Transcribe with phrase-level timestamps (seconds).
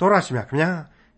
[0.00, 0.70] တော်ရရှိမြခင်ဗျာ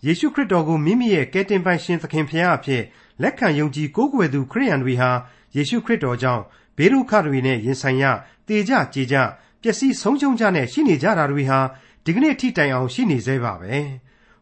[0.06, 2.82] ယေရှုခရစ်တော်ကိုမိမိရဲ့ကယ်တင်ပိုင်ရှင်သခင်ဖရာအဖြစ်
[3.22, 5.10] လက်ခံယုံကြည်ကိုးကွယ်သူခရိယန်တွေဟာ
[5.56, 6.42] ယေရှုခရစ်တော်ကြောင့်
[6.76, 8.04] ဘေးဒုက္ခတွေနဲ့ရင်ဆိုင်ရ
[8.48, 9.16] တေကြကြေကြ
[9.62, 11.60] ပျက်စီးဆုံးရှုံးကြနဲ့ရှိနေကြတာတွေဟာ
[12.04, 13.74] ဒီကနေ့ထိတိုင်အောင်ရှိနေသေးပါပဲ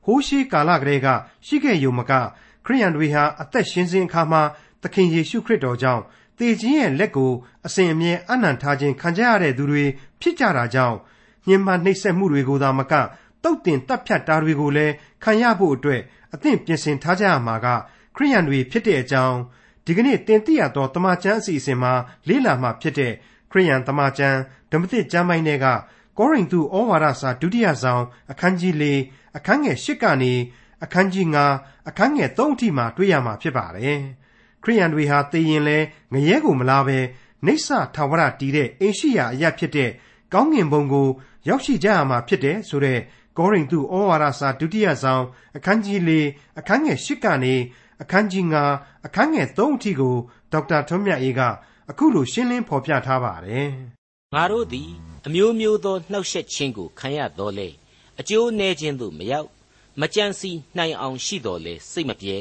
[0.04, 1.06] ဟိုးရှိကာလကလေးက
[1.46, 2.12] ရှိခဲ့ယုံမက
[2.64, 4.42] ခရိယန်တွေဟာအသက်ရှင်စဉ်အခါမှာ
[4.82, 6.02] သခင်ယေရှုခရစ်တော်ကြောင့်
[6.38, 7.32] တေခြင်းရဲ့လက်ကို
[7.66, 9.84] အစဉ်အမြဲအနံ့ထားခြင်းခံကြရတဲ့သူတွေ
[10.20, 10.96] ဖြစ်ကြတာကြောင့်
[11.48, 12.94] ညှဉ်းပန်းနှိပ်စက်မှုတွေကိုသာမက
[13.42, 14.94] တုတ်တင်တပ်ဖြတ်တာတွေကိုလည်း
[15.24, 16.02] ခံရဖို့အတွက်
[16.34, 17.66] အသင့်ပြင်ဆင်ထားကြရမှာက
[18.16, 19.38] ခရိယန်တွေဖြစ်တဲ့အကြောင်း
[19.84, 21.92] ဒီကနေ့တင်ပြရသောတမန်ကျမ်းအစီအစဉ်မှာ
[22.28, 23.12] လေ့လာမှဖြစ်တဲ့
[23.50, 24.38] ခရိယန်တမန်ကျမ်း
[24.70, 25.66] ဓမ္မသစ်ကျမ်းပိုင်းတွေက
[26.18, 28.84] ကောရိန္သုဩဝါဒစာဒုတိယဆောင်အခန်းကြီး၄
[29.36, 30.32] အခန်းငယ်၈ကနေ
[30.84, 31.26] အခန်းကြီး
[31.58, 34.00] 9အခန်းငယ်3အထိမှာတွေ့ရမှာဖြစ်ပါတယ်
[34.62, 35.78] ခရိယန်တွေဟာသိရင်လဲ
[36.12, 36.98] ငရဲကိုမလားပဲ
[37.46, 39.90] နေဆာထာဝရတည်တဲ့အိရှိယာအရဖြစ်တဲ့
[40.32, 41.08] ကောင်းငင်ဘုံကို
[41.48, 42.98] ရောက်ရှိကြရမှာဖြစ်တယ်ဆိုတဲ့
[43.38, 45.24] ကောရိန္သုဩဝါဒစာဒုတိယဆောင်
[45.56, 46.10] အခန်းကြီး၄
[46.58, 47.54] အခန်းငယ်၈ကနေ
[48.02, 48.44] အခန်းကြီး
[48.74, 50.14] 9အခန်းငယ်3အထိကို
[50.52, 51.40] ဒေါက်တာထွန်းမြတ်အေးက
[51.90, 53.68] အခုလိုရှင်းလင်းဖော်ပြထားပါတယ်။
[54.34, 54.90] ငါတို့သည်
[55.26, 57.68] အမျိုးမျိုးသောနှောက်ယှက်ခြင်းကိုခံရတော်လေ
[58.20, 59.48] အကျိုးနည်းခြင်းသို့မရောက်
[60.00, 62.38] မကြံစီနိုင်အောင်ရှိတော်လေစိတ်မပြေ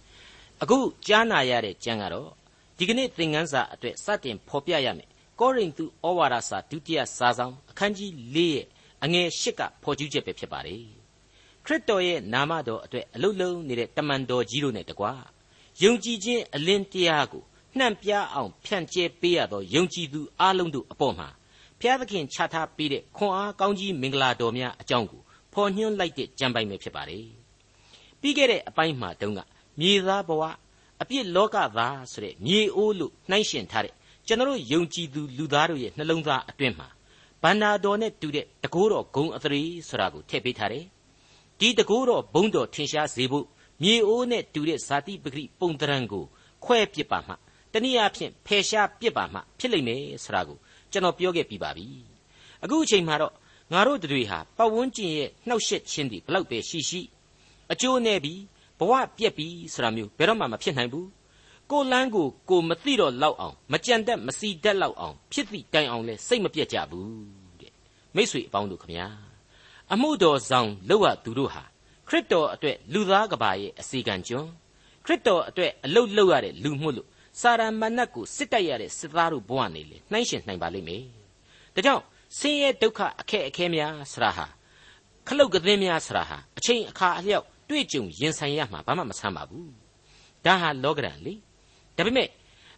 [0.62, 2.30] ။အခုကြားနာရတဲ့ကျမ်းကတော့
[2.76, 5.08] ဒီကနေ့သင်ခန်းစာအတွက်စတင်ဖော်ပြရမယ်။
[5.40, 8.66] ကောရိန္သုဩဝါဒစာဒုတိယစာဆောင်အခန်းကြီး၄ရဲ့
[9.04, 10.82] အငယ်၈ကဖော်ကျူးချက်ပဲဖြစ်ပါတယ်
[11.64, 15.12] ခရစ်တော်ရဲ့နာမတော်အတွက်အလုလုံးနေတဲ့တမန်တော်ကြီးတို့နဲ့တကွာ
[15.82, 17.42] ယုံကြည်ခြင်းအလင်းတရားကို
[17.78, 21.28] နှံ့ပြအောင်ဖြန့်ကျဲပေးရသောယုံကြည်သူအလုံးတို့အပေါ်မှာ
[21.80, 27.26] ဘုရားသခင်ချထားပေးတဲ့ခွန်အားကောင်းကြီးမင်္ဂလာတော်များအကြောင်းကိုဖော်ညွှန်းလိုက်တဲ့ကြံပိုင်ပဲဖြစ်ပါတယ်
[28.20, 29.40] ပြီးခဲ့တဲ့အပိုင်းမှာတုန်းက
[29.80, 30.42] မြေသားဘဝ
[31.02, 33.94] အပြစ်လောကသားဆိုတဲ့မြေအိုးလို့နှိုင်းရှင်ထားတဲ့
[34.26, 36.88] ကျွန်တော်ယုံကြည်သူလူသားတို့ရဲ့နှလုံးသားအတွင်းမှာ
[37.42, 40.84] ဘန္နာတော်နဲ့တူတဲ့တကိုးတော်ဂုံအသရေဆိုတာကိုထည့်ပေးထားတယ်။
[41.60, 43.46] ဒီတကိုးတော်ဘုံတော်ထင်ရှားစေဖို့
[43.82, 46.24] မြေအိုးနဲ့တူတဲ့ဇာတိပဂရိပုံတရံကို
[46.64, 47.34] ခွဲပစ်ပါမှ
[47.72, 50.58] တနည်းအားဖြင့်ဖယ်ရှားပစ်ပါမှဖြစ်လိမ့်မယ်ဆိုတာကို
[50.92, 51.86] ကျွန်တော်ပြောခဲ့ပြီးပါပြီ။
[52.64, 53.34] အခုအချိန်မှာတော့
[53.72, 57.00] ငါတို့တွေဟာပတ်ဝန်းကျင်ရဲ့နှောက်ယှက်ခြင်းတွေဘလောက်ပဲရှိရှိ
[57.72, 58.40] အကျိုးနဲ့ပြီး
[58.78, 61.06] ဘဝပြက်ပြီးဆိုတာမျိုးဘယ်တော့မှမဖြစ်နိုင်ဘူး။
[61.70, 67.46] ကိုလန်းကိုကိုမသိတော့လောက်အောင်မကြံတတ်မစီတတ်လောက်အောင်ဖြစ်သည့်တိုင်အောင်လဲစိတ်မပြတ်ကြဘူး
[68.16, 69.06] မိษွေအပေါင်းတို့ခမညာ
[69.92, 71.62] အမှုတော်ဆောင်လောက်ရသူတို့ဟာ
[72.08, 74.50] ခရစ်တော်အတွက်လူသားကဘာရဲ့အစီကံကျွန်း
[75.04, 77.08] ခရစ်တော်အတွက်အလုတ်လောက်ရတဲ့လူမှုလို့
[77.40, 81.02] စာရမဏတ်ကိုစစ်တိုက်ရတဲ့စစ်သားတို့ဘဝနေလေနှိုင်းရှင်နိုင်ပါလိမ့်မယ်
[81.74, 82.02] ဒါကြောင့်
[82.38, 84.46] ဆင်းရဲဒုက္ခအခက်အခဲများဆရာဟာ
[85.26, 89.70] ခလုတ်ကသင်းများဆရာဟာအချိန်အခါအလျောက်တွေ့ကြုံရင်ဆိုင်ရမှာဘာမှမဆမ်းပါဘူး
[90.44, 91.34] ဒါဟာလောကရန်လေ
[91.96, 92.28] ဒါပေမဲ့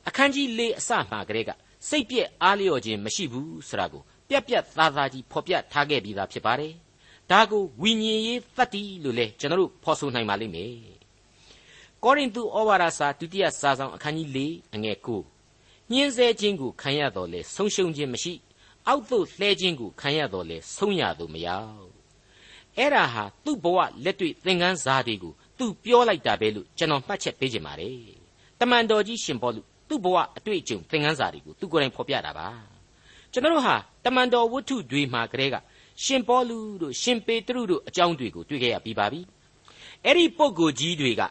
[0.08, 1.50] အခန်းကြီး၄အစမှာကလေးက
[1.88, 6.72] စိတ်ပြည့်အားလျော့ခြင်းမရှိဘူးဆိုတာကိုပြက်ပြက်သားသားကြီးဖော်ပြထားခဲ့ပြီးသားဖြစ်ပါတယ်။
[7.30, 10.72] ဒါကိုဝိညာဉ်ရေးသတ္တိလို့လည်းကျွန်တော်တို့ဖော်ဆိုနိုင်ပါလိမ့်မယ်။
[12.04, 14.38] ကောရိန္သုဩဝါဒစာဒုတိယစာဆောင်အခန်းကြီး၄
[14.74, 18.32] အငယ်9ညှင်းဆဲခြင်းကိုခံရတော်လဲဆုံးရှုံးခြင်းမရှိ
[18.86, 21.88] အောက်သို့လှဲခြင်းကိုခံရတော်လဲဆုံးရသူမရောက်။
[22.78, 27.96] အဲ့ဒါဟာသူ့ဘဝလက်တွေ့သင်ခန်းစာတွေကိုသူပြောလိုက်တာပဲလို့ကျွန်တော်မှတ်ချက်ပေးခြင်းပါတယ်။
[28.60, 32.48] တမန်တော်ကြီးရှင်ဘောလူသူ့ဘဝအတွေ့အကြုံသင်ခန်းစာတွေကိုသူကိုယ်တိုင်ဖော်ပြတာပါ။
[33.32, 35.56] ကျွန်တော်တို့ဟာတမန်တော်ဝတ္ထုတွေမှာကလေးက
[36.04, 39.20] ရှင်ပေါလုတို့ရှင်ပေတရုတို့အကြောင်းတွေကိုတွေ့ခဲ့ရပြီးပါပြီ
[40.04, 41.22] အဲ့ဒီပုဂ္ဂိုလ်ကြီးတွေက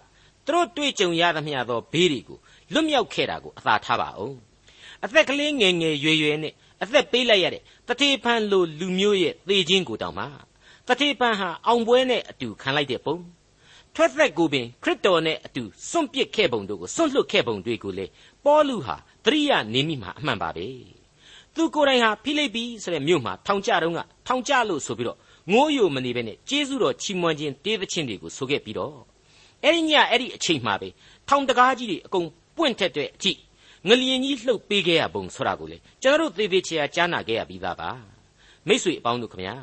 [0.45, 2.38] သူတို့တွေ့ကြုံရသမျှသောဘေးတွေကို
[2.73, 4.35] လွတ်မြောက်ခဲ့တာကိုအသာထားပါအောင်
[5.03, 10.25] အသက်ကလေးငယ်ငယ်ရွယ်ရွယ်နဲ့အသက်ပေးလိုက်ရတဲ့တတိဖန်လိုလူမျိုးရဲ့သေခြင်းကိုတောင်မှ
[10.88, 13.15] တတိဖန်ဟာအောင်ပွဲနဲ့အတူခံလိုက်တဲ့ပုံ
[13.99, 18.05] ထွက်သက်ကိုပင်ခရစ်တော်နဲ့အတူစွန့်ပစ်ခဲ့ပုံတို့ကိုစွန့်လွတ်ခဲ့ပုံတွေကိုလေ
[18.45, 20.67] ပေါလုဟာတရိယာနေမိမှာအမှန်ပါပဲ
[21.55, 25.17] သူကိုယ်တိုင်ဟာဖိလိပ္ပိဆိုတဲ့မြို့မှာထောင်ကြတုန်းကထောင်ကြလို့ဆိုပြီးတော့
[25.51, 28.97] ငိုးယိုမနေပဲနဲ့ကျေးဇူးတော်ချီးမွမ်းခြင်းတေးသခြင်းတွေကိုဆိုခဲ့ပြီးတော့
[29.63, 30.89] အဲ့ဒီညအဲ့ဒီအချိန်မှာပဲ
[31.29, 32.27] ထောင်တကားကြီးတွေအကုန်
[32.57, 33.39] ပွင့်ထက်တဲ့အကြည့်
[33.87, 37.89] ငလျင်ကြီးလှုပ်ပေးခဲ့ရပုံဆိုတာကိုလေကျွန်တော်တို့သေသေးချာကြားနာခဲ့ရပြီးသားပါ
[38.67, 39.55] မိ쇠အပေါင်းတို့ခမညာ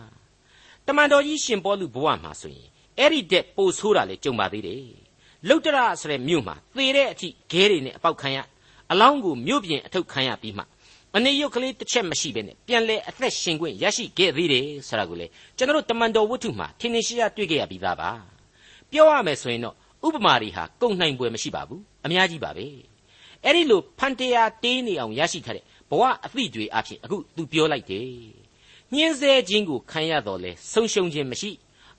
[0.87, 2.69] တမန်တော်ကြီးရှင်ပေါလုဘဝမှာဆိုရင်
[2.99, 4.83] အဲ့ဒီတဲ့ပိုဆိုးတာလေကြုံပါသေးတယ်
[5.49, 8.39] လုတ်တရဆိုတဲ့မြို့မှာသေတဲ့အထိခဲတွေနဲ့အပေါက်ခံရ
[8.93, 10.65] အလောင်းကိုမြို့ပြင်အထုတ်ခံရပြီးမှ
[11.17, 15.27] အနေရုပ်ကလေးတစ်ချက်မရှိဘဲနဲ့ပြန်လဲအသက်ရှင်ခွင့်ရရှိခဲ့သေးတယ်ဆိုတာကိုလေ
[15.57, 18.11] ကျွန်တော်တို့တမန်တော်ဝတ္ထုမှာထင်ထင်ရှားရှားတွေ့ခဲ့ရပြီးသားပါ
[18.91, 19.75] ပြောရမယ်ဆိုရင်တော့
[20.07, 22.67] ဥပမာတွေဟာကုန်နိုင်ပွဲမရှိပါဘူးအများကြီးပါပဲ
[23.45, 28.09] အဲ့ဒီလိုဖန်တရားတေးနေအောင်ရရှိထားတဲ့ဘဝအသည့်တွေအဖြစ်အခုသူပြောလိုက်တယ်
[28.95, 31.51] ညှင်းဆဲခြင်းကိုခံရတော့လဲဆုံးရှုံးခြင်းမရှိ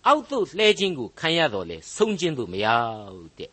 [0.07, 2.79] အောက်သို့လှဲခြင်းကိုခံရတော့လဲဆုံးခြင်းသို့မရော
[3.09, 3.51] က်တဲ့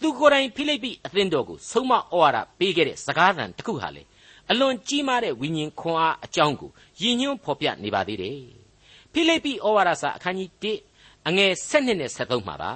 [0.00, 4.02] သူကိုယ်တိုင်ဖိလိပ္ပိအသင်းတော်ကိုဆုံးမဩဝါဒပေးခဲ့တဲ့စကားသံတစ်ခုဟာလေ
[4.50, 6.70] အလွန်ကြီးမားတဲ့ဝိညာဉ်ခွန်အားအကြောင်းကို
[7.00, 8.40] ရည်ညွှန်းဖော်ပြနေပါသေးတယ်
[9.12, 10.50] ဖိလိပ္ပိဩဝါဒစာအခန်းကြီး
[10.96, 12.72] 1အငယ်7နှစ်နဲ့73မှာပါ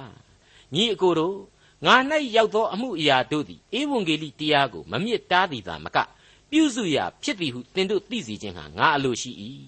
[0.73, 1.37] ညီအကိုတို့
[1.85, 1.95] ငါ၌
[2.35, 5.97] ရောက်သောအမှုအရာတို့သည်ဧဝံဂေလိတရားကိုမမြစ်တားသည်သာမက
[6.51, 9.31] ပြုစုရာဖြစ်သည်ဟုသင်တို့သိစေခြင်းဟာငါအလိုရှိ၏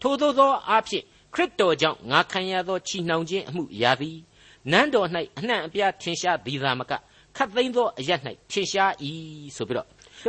[0.00, 1.04] ထိုသောသောအားဖြင့်
[1.34, 4.18] ခရစ်တော်ကြောင့်ငါခံရသောချီနှောင်ခြင်းအမှုအရာသည်
[4.70, 6.92] နန်းတော်၌အနှံ့အပြားထင်ရှားသည်သာမက
[7.36, 8.10] ခတ်သိမ်းသောအရ၌
[8.50, 8.92] ထင်ရှား၏
[9.56, 9.86] ဆိုပြီးတော့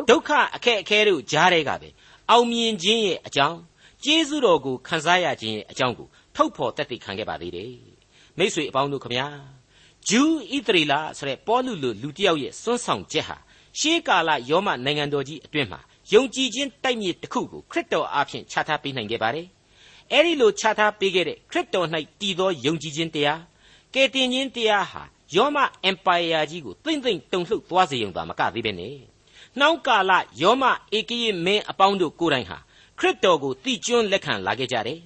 [0.09, 1.89] ဒုက္ခအခက်အခဲတို့ကြားထဲကပဲ
[2.29, 3.59] အောင်မြင်ခြင်းရဲ့အကြောင်း
[4.03, 7.73] ကျေးဇူးတော်ကိုခံစားရခြင်းရဲ့အကြောင်းကိုထုတ်ဖော်တက်သိခံခဲ့ပါသေးတယ်
[8.37, 9.27] မိษွေအပေါင်းတို့ခမညာ
[10.09, 13.37] ဂျူးဣသရေလဆိုတဲ့ပေါလုလိုလူတစ်ယောက်ရဲ့စွန့်ဆောင်ချက်ဟာ
[13.79, 15.79] ရှေးကာလယောမနိုင်ငံတော်ကြီးအတွင်းမှာ
[16.13, 19.47] ယုံကြည်ခြင်းတိုက်မြစ်တစ်ခုကိုခရစ်တော်အားဖြင့်ချထားပေးနိုင်ခဲ့ပါတယ်
[20.13, 21.87] အဲဒီလိုချထားပေးခဲ့တဲ့ခရစ်တော်၌
[22.19, 23.41] တည်သောယုံကြည်ခြင်းတရား
[23.93, 25.03] ကယ်တင်ခြင်းတရားဟာ
[25.35, 28.95] ယောမအင်ပါယာကြီးကိုသိမ့်သိမ့်တုန်လှုပ်သွားစေုံသာမကသေးပဲနဲ့
[29.59, 30.11] နှောင်းကာလ
[30.41, 30.63] ယောမ
[30.97, 32.57] ဧကရေမင်းအပေါင်းတို့ကိုယ်တိုင်ဟာ
[32.99, 34.99] ခရစ်တော်ကိုတိကျွန်းလက်ခံလာခဲ့ကြတယ်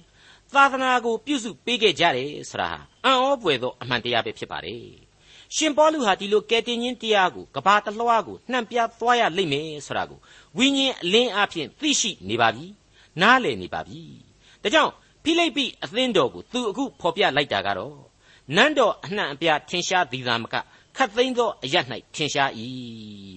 [0.54, 4.84] သာသနာကိုပြုစုပေးခဲ့ကြတယ်ဆိုတာဟာအံ့ဩဖွယ်သောအမှန်တရားပဲဖြစ်ပါတယ်
[5.56, 10.18] ရှင်ပေါလုဟာဒီလိုကယ်တင်ခြင်းတရားကိုကဘာတလွှားကိုနှံ့ပြသွားရလိမ့်မယ်ဆိုတာကို
[10.58, 12.66] ဝိညာဉ်အလင်းအဖြစ်သိရှိနေပါပြီ
[13.20, 14.25] နားလည်နေပါပြီ
[14.66, 14.92] ဒါကြောင့်
[15.24, 17.96] ဖိလိပ္ပိအသင်းတော်ကိုသူအခုဖော်ပြလိုက်တာကတော့
[18.56, 20.54] နန်းတော်အနှံ့အပြားထင်ရှားသည်သာမက
[20.96, 21.76] ခတ်သိမ်းသောအရ၌
[22.14, 22.50] ထင်ရှား၏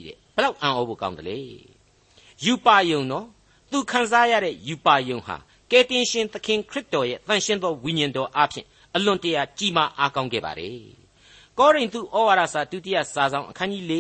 [0.05, 1.39] တဲ့ဘလောက်အံ့ဩဖို့ကောင်းတယ်လေ
[2.45, 3.25] ယူပါယုံနော်
[3.71, 5.35] သူခံစားရတဲ့ယူပါယုံဟာ
[5.71, 10.79] ကယ်တင်ရှင်သခင်ခရစ်တော်ရဲ့တန်ရှင်းသောဝိညာဉ်တော်အားဖြင့်အလွန်တရာကြီးမားအားကောင်းခဲ့ပါတယ်
[11.57, 13.93] ကောရိန္သုဩဝါဒစာဒုတိယစာဆောင်အခန်းကြီး၄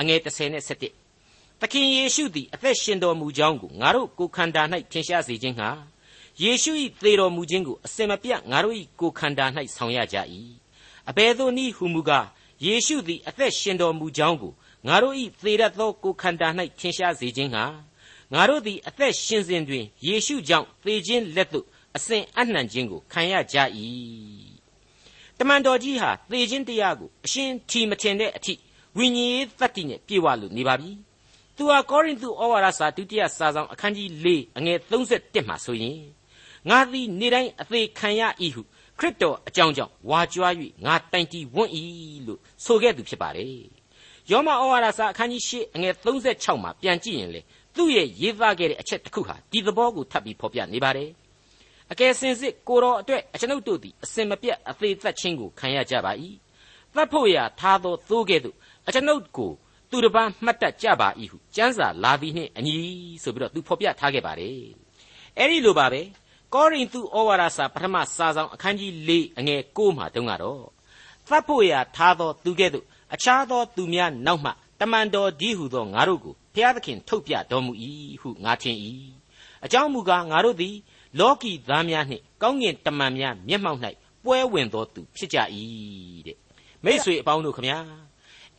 [0.00, 5.68] အငယ်30နဲ့17သခင်ယေရှုသည်အသက်ရှင်တော်မူကြောင်းကိုငါတို့ကိုယ်ခန္ဓာ၌ထင်ရှားစေခြင်းဟာ
[6.42, 6.72] ယေရှု၏
[7.02, 9.46] သေတော်မူခြင်းကိုအစင်မပြတ်ငါတို့၏ကိုယ်ခန္ဓာ၌
[9.76, 10.16] ဆောင်ရကြ၏
[11.08, 12.26] အဘယ်သို့နည်းဟုမူကား
[12.64, 14.52] ယေရှုသည်အသက်ရှင်တော်မူကြောင်းကို
[14.86, 16.48] ငါတို့၏သေရသောကိုယ်ခန္ဓာ၌
[16.78, 17.64] ထင်ရှားစေခြင်းဟာ
[18.32, 21.66] ငါတို့သည်အသက်ရှင်စဉ်တွင်ယေရှုကြောင့်သေခြင်းလက်သို့
[21.96, 23.56] အစဉ်အနှံ့ခြင်းကိုခံရကြ၏
[25.38, 28.54] တမန်တော်ကြီးဟာသေခြင်းတရားကိုအရှင်ထီမထင်တဲ့အထိ
[28.96, 30.90] ဝိညာဉ်ရေးသတ္တိနဲ့ပြေဝလို့နေပါပြီ
[31.56, 34.26] သူဟာကောရိန္သုဩဝါဒစာဒုတိယစာဆောင်အခန်းကြီး၄
[34.58, 35.98] အငယ်31မှာဆိုရင်
[36.70, 38.22] ငါသည်နေ့တိုင်းအသေးခံရ၏
[38.54, 38.62] ဟု
[38.98, 40.52] ခရစ်တော်အကြောင်းကြောင့်ဝါကြွား၍
[40.84, 41.72] ငါတိုင်တီဝွင့်၏
[42.26, 43.64] လို့ဆိုခဲ့သူဖြစ်ပါတယ်
[44.30, 47.40] ယောမဩဝါဒစာအခန်းကြီး၈အငယ်36မှာပြန်ကြည့်ရင်လေ
[47.76, 51.10] သူ့ရဲ့ရေးသားခဲ့တဲ့အချက်တစ်ခုဟာဒီသဘောကိုထပ်ပြီးဖော်ပြနေပါတယ်
[51.92, 56.12] အကယ်စင်စစ်ကိုတော်အတွက်အကျွန်ုပ်တို့သည်အစင်မပြတ်အသေးသက်ခြင်းကိုခံရကြပါ၏
[56.94, 58.56] သတ်ဖို့ရာထားသောသိုးကဲ့သို့
[58.86, 59.50] အကျွန်ုပ်ကို
[59.90, 62.76] သူတစ်ပါးမှတ်တတ်ကြပါ၏ဟုကျမ်းစာလာသည်နှင့်အညီ
[63.22, 64.58] ဆိုပြီးတော့သူဖော်ပြထားခဲ့ပါတယ်
[65.38, 66.00] အဲ့ဒီလိုပါပဲ
[66.54, 70.62] ကောရိန္သုဩဝါဒစာပထမစာဆောင်အခန်းကြီး၄အငယ်၉မှာတုန်းကတော့
[71.28, 72.84] သတ်ဖို့ရာထားသောသူကဲ့သို့
[73.14, 77.72] အခြားသောသူများနောက်မှတမန်တော်ဒီဟုသောငါတို့ကိုဘုရားသခင်ထုတ်ပြတော်မူ၏
[78.20, 78.76] ဟုငါထင်၏
[79.64, 80.74] အကြောင်းမူကားငါတို့သည်
[81.20, 83.80] လောကီသားများနှင့်ကောင်းကင်တမန်များမျက်မှောက်၌
[84.24, 85.38] ပွဲဝင်သောသူဖြစ်ကြ၏
[86.26, 86.36] တဲ့
[86.84, 87.78] မိษွေအပေါင်းတို့ခမညာ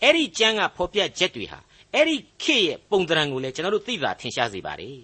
[0.01, 1.59] အဲ့ဒီကျမ်းကဖော်ပြချက်တွေဟာ
[1.93, 4.99] အဲ့ဒီခေတ်ရဲ့ပုံသဏ္ဍာန်ကိုလည်းကျွန်တော်တို့သိသာထင်ရှားစေပါတယ်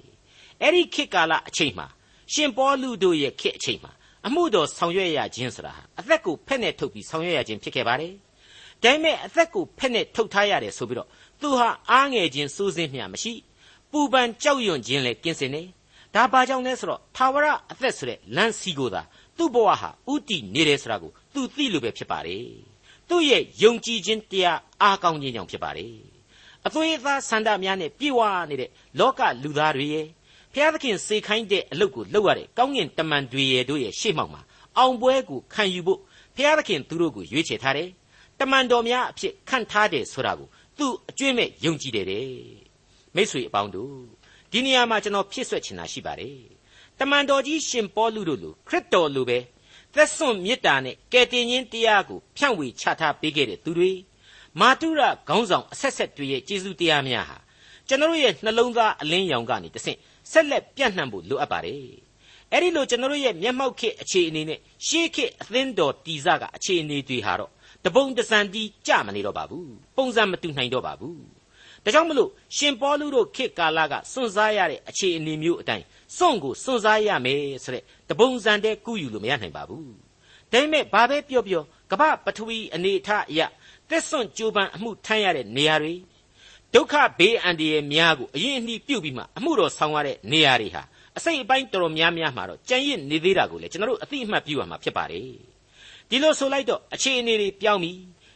[0.62, 1.88] အဲ့ဒီခေတ်ကာလအချိန်မှာ
[2.32, 3.92] ရှင်ပေါလုတို့ရဲ့ခေတ်အချိန်မှာ
[4.28, 8.14] အမှုတော်ဆောင်ရွက်ရခြင်းဆိုတာဟာအသက်ကိုဖက်နဲ့ထုတ်ပြီးဆောင်ရွက်ရခြင်းဖြစ်ခဲ့ပါတယ်
[8.84, 11.08] ဒါပေမဲ့အသက်ကိုဖက်နဲ့ထုတ်ထားရတယ်ဆိုပြီးတော့
[11.42, 13.34] သူဟာအားငယ်ခြင်းစိုးစင်းမျှမရှိ
[13.92, 15.64] ပူပန်ကြောက်ရွံ့ခြင်းလည်းကင်းစင်နေ
[16.16, 19.02] ဒါဘာကြောင့်လဲဆိုတော့သာဝရအသက်ဆိုတဲ့လမ်းစီကိုသာ
[19.38, 22.46] သူ့ဘဝဟာဥတီနေတယ်ဆိုတာကိုသူသိလို့ပဲဖြစ်ပါတယ်
[23.10, 25.96] သူ့ရဲ့ယုံကြည်ခြင်းတရားအားကောင်းခြင်းကြောင့်ဖြစ်ပါတယ်
[26.66, 30.08] အသွေးအသားဆန္ဒများနဲ့ပြည့်ဝနေတဲ့လောကလူသားတွေရဲ့
[30.54, 34.42] ဖျားသခင်စေခိုင်းတဲ့အလုပ်ကိုလုပ်ရတဲ့ကောင်းကင်တမန်တွေရဲ့တို့ရဲ့ရှေ့မှောက်မှာ
[34.78, 36.00] အောင်ပွဲကိုခံယူဖို့
[36.36, 37.90] ဖျားသခင်သူတို့ကိုရွေးချယ်ထားတယ်
[38.40, 42.28] တမန်တော်များအဖြစ်ခန့်ထားတယ်ဆိုတာကိုသူအကျွင့်မဲ့ယုံကြည်တယ်တဲ့
[43.16, 43.96] မိษွေအပေါင်းတို့
[44.52, 46.38] ဒီနေရာမှာကျွန်တော်ဖြစ်ဆွက်ချင်တာရှိပါတယ်
[47.00, 49.40] တမန်တော်ကြီးရှင်ပေါလုတို့လိုခရစ်တော်လိုပဲ
[49.94, 53.92] သက်စွန့်မေတ္တာနဲ့ကယ်တင်ခြင်းတရားကိုဖြန့်ဝေချထားပေးခဲ့တဲ့သူတွေ
[54.60, 57.38] မာတုရခေါင်းဆောင်အဆက်ဆက်တွေရဲ့ကျေးဇူးတရားများဟာ
[57.88, 59.98] ကျွန်တော်ရဲ့နှလုံးသားအလင်းရောင်ကနေတဆင့်
[60.32, 61.86] ဆက်လက်ပြန့်နှံ့ဖို့လိုအပ်ပါတယ်
[62.52, 67.52] အဲ့ဒီလိုကျွန်တော်ရဲ့မျက်မှောက်ခေအခြေအနေနဲ့ရှေးခေအသင်းတော်တီစကအခြေအနေတွေဟာတော့
[67.86, 71.22] တပုံတစံတီကြမနေတော့ပါဘူးပုံစံမတူနိုင်တော့ပါဘူး
[71.84, 75.86] ဒါကြောင့်မလို့ရှင်ပေါလုတို့ခေတ်ကာလကစွန့်စားရတဲ့အခြေအနေမျိုးအတိုင်း
[76.18, 79.92] စွန့်ကိုစွန့်စားရမယ်ဆိုတဲ့တပုံစံတဲ့ကုယူလို့မရနိုင်ပါဘူး
[80.52, 83.42] ဒါပေမဲ့ဘာပဲပြောပြောကမ္ဘာပထဝီအနေအထားအရ
[83.90, 85.94] သက်စွန့်ကြိုးပမ်းအမှုထမ်းရတဲ့နေရာတွေ
[86.76, 90.84] ဒုက္ခဘေးအန္တရာယ်များကိုအရင်အနှီးပြုတ်ပြီးမှအမှုတော်ဆောင်ရတဲ့နေရာတွေဟာ
[91.18, 95.24] အစိတ်အပိုင်းတော်တော်များများမှာတော့ကြံရစ်နေသေးတာကိုလည်းကျွန်တော်တို့အသိအမှတ်ပြုရမှာဖြစ်ပါတယ်
[96.10, 97.92] ဒီလိုဆိုလိုက်တော့အခြေအနေတွေပြောင်းပြီ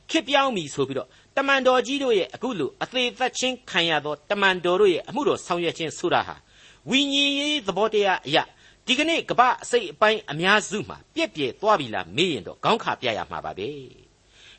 [0.09, 6.35] ခေပြောင်းပြီဆိုပြီးတော့တမန်တော်ကြီးတို့ရဲ့အခုလိုအသေးသက်ချင်းခံရသောတမန်တော်တို့ရဲ့အမှုတော်ဆောင်ရွက်ခြင်းဆိုတာဟာ
[6.89, 8.43] ဝိညာဉ်ရေးသဘောတရားအရာ
[8.87, 13.69] ဒီကနေ့ကပအစိတ်အပိုင်းအများစုမှာပြက်ပြဲသွားပြီလားမေးရင်တော့ခေါင်းခါပြရမှာပါပဲ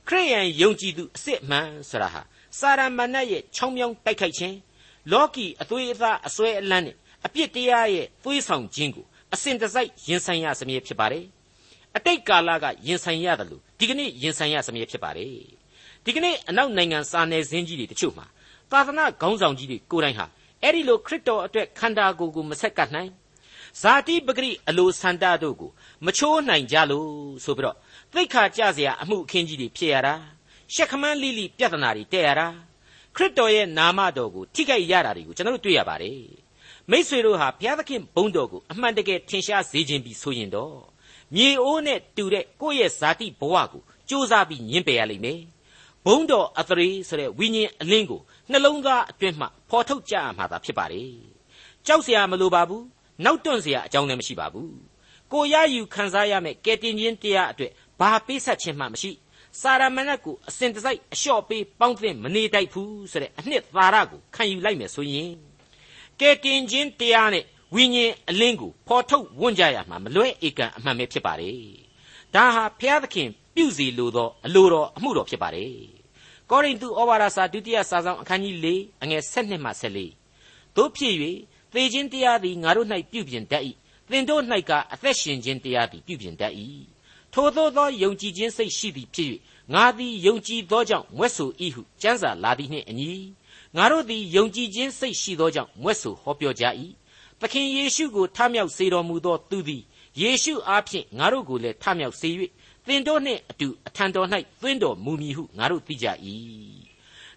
[0.08, 2.22] ခရိယန်ယုံကြည်သူအစ်စ်မှန်ဆိုတာဟာ
[2.59, 4.55] စာရမဏေရဲ့ချောင်းမြောင်းတိုက်ခိုက်ခြင်း
[5.11, 6.95] လောကီအသွေးအသားအစွဲအလန်းနဲ့
[7.25, 11.25] အပြစ်တရားရဲ့သွေးဆောင်ခြင်းကိုအစဉ်တစိုက်ရင်ဆိုင်ရစမြဲဖြစ်ပါတယ်
[11.95, 15.29] အတိတ်ကာလကရင်ဆိုင်ရတယ်လို့ဒီကနေ့ရင်ဆိုင်ရစမြဲဖြစ်ပါတယ်
[16.05, 18.25] ဒီကနေ့အနောက်နိုင်ငံစာနယ်ဇင်းကြီးတွေတချို့မှာ
[18.71, 20.25] သာသနာခေါင်းဆောင်ကြီးတွေကိုယ်တိုင်ဟာ
[20.63, 23.11] အဲ့ဒီလိုခရစ်တော်အတွက်ခန္ဓာကိုယ်ကိုမဆက်ကပ်နိုင်
[23.81, 25.71] ဇာတိပဂရိအလိုဆန္ဒတို့ကို
[26.05, 27.09] မချိုးနိုင်ကြလို့
[27.43, 27.75] ဆိုပြီးတော့
[28.13, 30.15] သိခါကြเสียအမှုအခင်းကြီးတွေဖြစ်ရတာ
[30.74, 32.48] ရှက်ခမန်းလိလိပြဿနာတွေတည်ရတာ
[33.16, 36.20] ခရစ်တော်ရဲ့နာမတော်ကိုထိခိုက်ရတာတွေကိုကျွန်တော်တို့တွေ့ရပါတယ်
[36.90, 40.76] မိษွေတို့ဟာဘုရားသခင်ဘုန်းတော်ကိုအမှန်တကယ်ထင်ရှားစေခြင်းပြီးဆိုရင်တော့
[41.34, 45.40] မြေအိုးနဲ့တူတဲ့ကိုယ့်ရဲ့ဇာတိဘဝကိုစူးစမ်းပြီးညှင်းပယ်ရလိမ့်မယ်
[46.04, 48.20] ဘုန်းတော်အသရေဆိုတဲ့ဝိညာဉ်အလင်းကို
[48.50, 51.04] နှလုံးသားအတွင်းမှဖော်ထုတ်ကြရမှာသာဖြစ်ပါလေ
[51.86, 52.84] ကြောက်စရာမလိုပါဘူး
[53.24, 54.74] နောက်တွန့်စရာအကြောင်းလည်းမရှိပါဘူး
[55.32, 59.10] ကိုရယူခံစားရမယ့်ကယ်တင်ခြင်းတရားအတွက်ဘာပေးဆက်ခြင်းမှမရှိ
[59.60, 65.32] စာရမဏတ်ကိုအစဉ်တစိုက်အလျှော့ပေးပေါင်းသင့်မနေတိုက်ဘူးဆိုတဲ့အနှစ်သာရကိုခံယူလိုက်မယ်ဆိုရင်
[66.20, 67.44] ကဲတင်ခြင်းတရားနဲ့
[67.74, 71.58] ဝိညာဉ်အလင်းကိုဖော်ထုတ်ဝန်းကြရမှာမလွဲဧကန်အမှန်ပဲဖြစ်ပါတယ်
[72.34, 75.72] ဒါဟာဘုရားသခင်ပြုစီလိုသောအလိုတော်အမှုတော်ဖြစ်ပါတယ်
[76.50, 78.66] ကောရိန္သုဩဝါဒစာဒုတိယစာဆောင်အခန်းကြီး၄
[79.02, 79.98] အငယ်၁၂မှ၁၄
[80.76, 81.14] တို့ဖြစ်၍
[81.72, 83.62] သေခြင်းတရားသည်ငါတို့၌ပြုပြင်တတ်၏
[84.10, 86.52] သင်တို့၌ကအသက်ရှင်ခြင်းတရားသည်ပြုပြင်တတ်၏
[87.38, 89.32] ထိုသို့သောယုံကြည်ခြင်းစိတ်ရှိသည်ဖြစ်၍
[89.74, 93.10] ငါသည်ယုံကြည်သောကြောင့်မွဲ့ဆို၏ဟုကျမ်းစာလာသည်နှင့်အညီ
[93.76, 96.64] ငါတို့သည်ယုံကြည်ခြင်းစိတ်ရှိသောကြောင့်မွဲ့ဆိုဟောပြောကြ၏
[97.40, 99.82] သခင်ယေရှုကိုထမြောက်စေတော်မူသောသူသည်
[100.20, 102.28] ယေရှုအားဖြင့်ငါတို့ကိုလည်းထမြောက်စေ၍
[102.86, 104.28] သင်တို့နှင့်အတူအထံတော်၌
[104.60, 106.06] သွင်းတော်မူမည်ဟုငါတို့သိကြ၏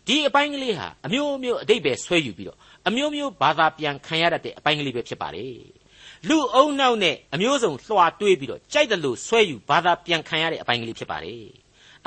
[0.07, 5.78] ဒီအပိုင်းကလေးဟာအမျိုးမျိုးအတိတ်ပဲဆွဲယူပြီးတော့အမျိုးမျိုးဘာသာပြန်ခံရတတ်တဲ့အပိုင်းကလေးပဲဖြစ်ပါတယ်
[6.27, 11.43] လူအုံနောက်နဲ့အမျိုးစုံလွှာတွေးပြီးတော့ကြိုက်တယ်လို့ဆွဲယူဘာသာပြန်ခံရတဲ့အပိုင်းကလေးဖြစ်ပါတယ်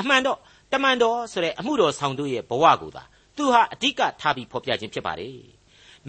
[0.01, 0.39] အမှန်တော့
[0.73, 3.03] တမန်တော်ဆိုတဲ့အမှုတော်ဆောင်တို့ရဲ့ဘဝကိုသာ
[3.37, 5.37] သူဟာအဓိကထားပြီးဖော်ပြခြင်းဖြစ်ပါတယ်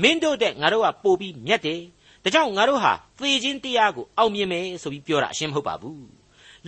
[0.02, 1.82] မင်းတို့တဲ့ငါတို့ကပို့ပြီးမြတ်တယ်
[2.24, 6.06] ဒါကြောင့်ငါတို့ဟာသေခြင်းတရားကိုအောင်မြင်မယ်ဆိုပြီးပြောတာအရှင်းမဟုတ်ပါဘူး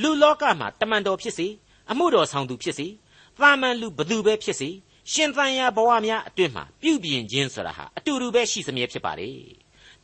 [0.02, 1.48] လူလောကမှာတမန်တော်ဖြစ်စေ
[1.92, 2.88] အမှုတော်ဆောင်သူဖြစ်စေ
[3.40, 4.70] သာမန်လူဘသူပဲဖြစ်စေ
[5.12, 9.38] ရှင်သန်ရာဘဝများအတွင်းမှာပြုပြင်ခြင်းဆိုတာဟာအတူတူပဲရှိစမြဲဖြစ်ပါတယ်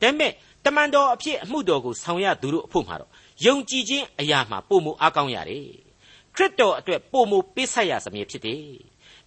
[0.01, 0.31] ဒါပေမဲ့
[0.65, 3.12] တမန်တော်အဖြစ်အမှုတော်ကိုဆောင်ရသူတို့အဖို့မှာတော့
[3.46, 5.65] ယုံကြည်ခြင်းအရာမှာပုံမအားကောင်းရတယ်
[6.36, 8.63] ခရစ်တော်အတွက်ပုံမပေးဆက်ရစမြဲဖြစ်တယ်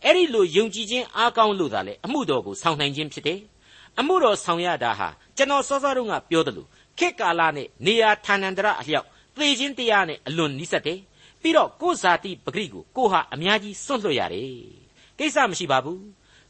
[0.04, 3.40] အဲ့ဒီလိုယုံကြည်ခြင်းအားကောင်းလို့သာလေအမှုတော်ကိုဆောင်နိုင်ခြင်းဖြစ်တယ်
[4.00, 11.00] အမှုတော်ဆောင်ရတာဟာကျွန်တော်စောစောတုန်းကပြောတယ်လို့ခေတ်ကာလနဲ့နေရာဌာနန္တရအလျောက်သေခြင်းတရားနဲ့အလွန်နီးစပ်တယ်
[11.42, 14.52] ပြီးတော့ကိုယ်ဇာတိပဂရိကိုကိုဟာအများကြီးစွန့်လွတ်ရတယ်
[15.18, 16.02] ကိစ္စမရှိပါဘူး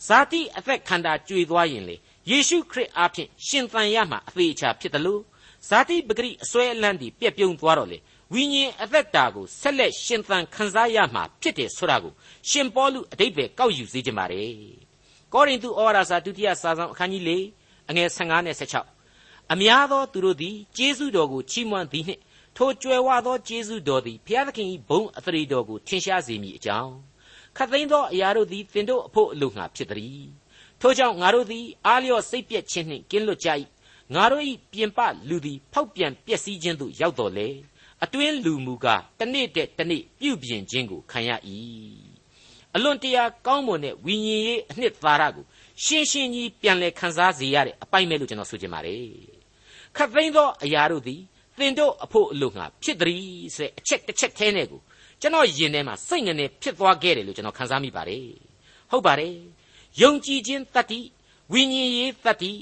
[0.07, 1.97] ဇာတိအသက်ခန္ဓာကြွေသွားရင်လေ
[2.31, 5.23] ယေရှုခရစ်အားဖြင့်ရှင်သန်ရမှာအသေးအချာဖြစ်တယ်လို့
[5.69, 7.99] ဇာတိပဂရိအစွဲအလန်းဒီပြက်ပြုံးသွားတော့လေ
[8.33, 12.13] ဝိညာဉ်အသက်တာကိုဆက်လက်ရှင်သန်ခံစားရမှာဖြစ်တယ်ဆိုတာကို
[12.51, 14.53] ရှင်ပေါလုအတိတ်ပဲကောက်ယူစေခြင်းပါတယ်
[15.33, 17.31] ကောရိန္သုဩဝါဒစာဒုတိယစာဆောင်အခန်းကြီး၄
[17.91, 22.23] အငယ်15နဲ့16အများသောသူတို့သည်ကျေးဇူးတော်ကိုချီးမွမ်းသည်နှင့်
[22.57, 26.95] ထိုကြွယ်ဝသောကျေးဇူးတော်သည်ဘုရားသခင်၏ဘုန်းအသရေတော်ကိုထင်ရှားစေမည်အကြောင်း
[27.57, 30.25] ခတ်သိမ်းသောအရာတို့သည်သင်တို့အဖို့အလို့ငှာဖြစ်သည်
[30.87, 33.49] ထို့ကြောင့်ငါတို့သည်အားလျော့စိတ်ပြည့်ခြင်းနှင့်ကင်းလွတ်ကြ၏
[34.15, 34.99] ငါတို့၏ပြင်ပ
[35.29, 37.49] လူသည်ဖောက်ပြန်ပျက်စီးခြင်းသို့ရောက်တော်လေ
[38.05, 41.31] အတွင်းလူမူကားတနေ့တည်းတနေ့ပြုပြင်ခြင်းကိုခံရ၏
[42.75, 45.45] အလွန်တရာကောင်းမွန်တဲ့ဝိညာဉ်ရေးအနှစ်သာရကို
[45.85, 49.05] ရှင်းရှင်းကြီးပြန်လည်ခံစားစေရတဲ့အပိုင်မဲ့လို့ကျွန်တော်ဆိုချင်ပါတယ်
[49.97, 51.21] ခတ်သိမ်းသောအရာတို့သည်
[51.59, 53.25] သင်တို့အဖို့အလို့ငါဖြစ်သည်
[53.57, 54.81] ဆိုတဲ့အချက်တစ်ချက်သေးနဲ့ကို
[55.21, 58.27] ကျွန်တော်ယင်ထဲမှာစိတ်ငနေဖြစ်သွားခဲ့တယ်လို့ကျွန်တော်ခံစားမိပါတယ်
[58.91, 59.35] ဟုတ်ပါတယ်
[60.01, 61.01] ယုံကြည်ခြင်းတတ္တိ
[61.53, 62.53] ဝိညာဉ်ရေးတတ္တိ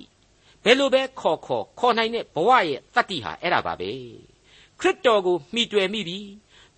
[0.65, 3.91] ဘယ်လိုပဲခေါ်ခေါ်ခေါ်နိုင်တဲ့ဘဝရဲ့တတ္တိဟာအဲ့ဒါပါပဲ
[4.81, 6.19] ခရစ်တော်ကိုမှီတွယ်မိပြီ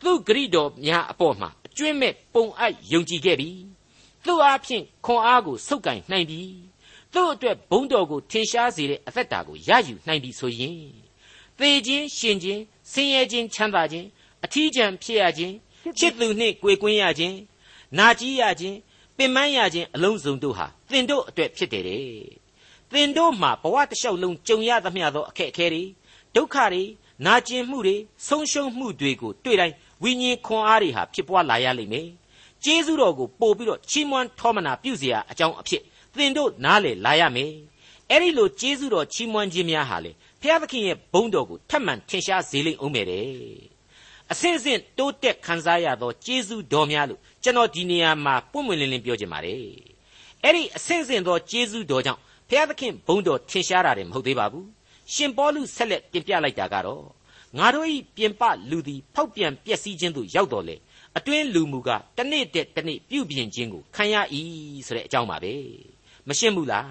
[0.02, 3.50] သူ့ဂရိတော်များအပေါ်မှာအကျွင့်မဲ့ပုံအပ်ယုံကြည်ခဲ့ပြီ
[4.25, 6.42] သူ့အားဖြင့်ခွန်အားကိုစုပ်ကင်နိုင်ပြီ
[7.12, 10.78] သူ့အတွက်ဘုန်းတော်ကိုထင်ရှားစေတဲ့အသက်တာကိုရယူနိုင်ပြီဆိုရင်
[11.58, 14.06] သေခြင်းရှင်ခြင်းဆင်းရဲခြင်းချမ်းသာခြင်း
[14.44, 15.54] အထီးကျန်ဖြစ်ရခြင်း
[15.99, 17.37] ချစ်သူနှင့်ကြွေကွင်းရခြင်း
[17.99, 18.76] နာကြီးရခြင်း
[19.18, 22.03] ပင်ပန်းရခြင်းအလုံးစုံတို့ဟာသင်တို့အတွက်ဖြစ်တယ်တဲ့
[22.91, 25.84] သင်တို့မှာဘဝတစ်လျှောက်လုံးကြုံရသမျှသောအခက်အခဲတွေ
[26.36, 26.84] ဒုက္ခတွေ
[27.25, 27.96] နာကျင်မှုတွေ
[28.27, 32.10] ဆုံးရှုံးမှုတွေကိုတွေ့တိုင်းဝိညာဉ်ခွန်အားတွေဟာဖြစ်ပွားလာရလိမ့်မယ်
[32.63, 35.82] ကျေးဇူးတော်ကိုပို့ပြီးတော့ချီးမွမ်းထောမနာပြုเสียအကြောင်းအဖြစ်
[36.15, 37.51] သင်တို့နားလေလာရမယ်
[38.10, 43.25] အဲ့ဒီလိုကျေးဇူးတော်ချီးမွမ်းခြင်းများဟာလေဘုရားသခင်ရဲ့ဘုန်းတော်ကိုထပ်မံထင်ရှားစေလိမ့်အောင်မယ်တဲ့
[44.32, 49.61] အစဉ်စဉ်တိုးတက်ခံစားရသောကျေးဇူးတော်များလို့ ကျွန်တော်ဒီနေရာမှာပွင့်ပွင့်လင်းလင်းပြောချင်ပါတယ်
[50.43, 54.67] အဲ့ဒီအစဉ်စဉ်သောကျေးဇူးတော်ကြောင့်ဘုရားသခင်ဘုန်းတော်ထင်ရှားတာတယ်မဟုတ်သေးပါဘူး
[55.13, 57.05] ရှင်ပေါလုဆက်လက်တင်ပြလိုက်တာကတော့
[57.59, 60.77] ငါတို့ဤပြင်ပလူသည်ဖောက်ပြန်ပျက်စီးခြင်းသို့ရောက်တော်လေ
[61.19, 64.17] အတွင်းလူမူကတနေ့တည်းတနေ့ပြုပြင်ခြင်းကိုခံရ၏
[64.87, 65.55] ဆိုတဲ့အကြောင်းပါပဲ
[66.29, 66.91] မရှင်းဘူးလား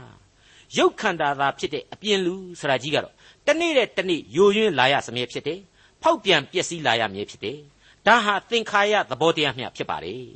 [0.78, 3.14] ရုပ်ခန္ဓာသာဖြစ်တဲ့အပြင်လူဆိုတာကြီးကတော့
[3.48, 5.60] တနေ့တည်းတနေ့ယိုယွင်းလာရစမြဲဖြစ်တယ်
[6.02, 7.60] ဖောက်ပြန်ပျက်စီးလာရမည်ဖြစ်တယ်
[8.08, 10.28] ဒါဟာသင်္ခါရသဘောတရားမျှဖြစ်ပါတယ်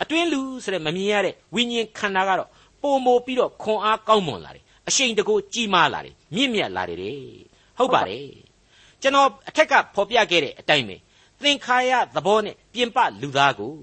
[0.00, 2.48] အတွင်းလူဆိုတဲ့မမြင်ရတဲ့ဝိညာဉ်ခန္ဓာကတော့
[2.82, 6.98] ပုံမိုပြီးတော့ခွန်အားကောင်းမွန်လာတယ်အရှိန်တကိုကြီးမားလာတယ်မြင့်မြတ်လာတယ်
[7.78, 8.28] ဟုတ်ပါတယ်
[9.02, 10.96] ကျွန်တော်အထက်ကဖော်ပြခဲ့တဲ့အတိုင်းပဲ
[11.42, 13.74] သင်္ခါရသဘောနဲ့ပြင်ပလူသားကို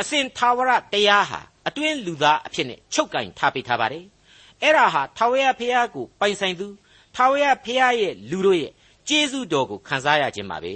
[0.00, 4.04] အစဉ်သာဝရတရားဟာအတွင်းလူသားအဖြစ်နဲ့ချုပ်ကင်ထားပေးထားပါတယ်
[4.62, 6.66] အဲ့ဒါဟာထာဝရဘုရားကိုပိုင်ဆိုင်သူ
[7.16, 8.72] ထာဝရဘုရားရဲ့လူတို့ရဲ့
[9.08, 10.74] ကျေးဇူးတော်ကိုခံစားရခြင်းပါပဲ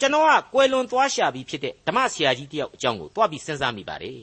[0.00, 4.22] ကျွန်တော်ကကွယ်လွန်သွားရှာပြီးဖြစ်တဲ့ဓမ္မဆရာကြီးတယောက်အကြောင်းကိုတွားပြီးစဉ်းစားမိပါတယ်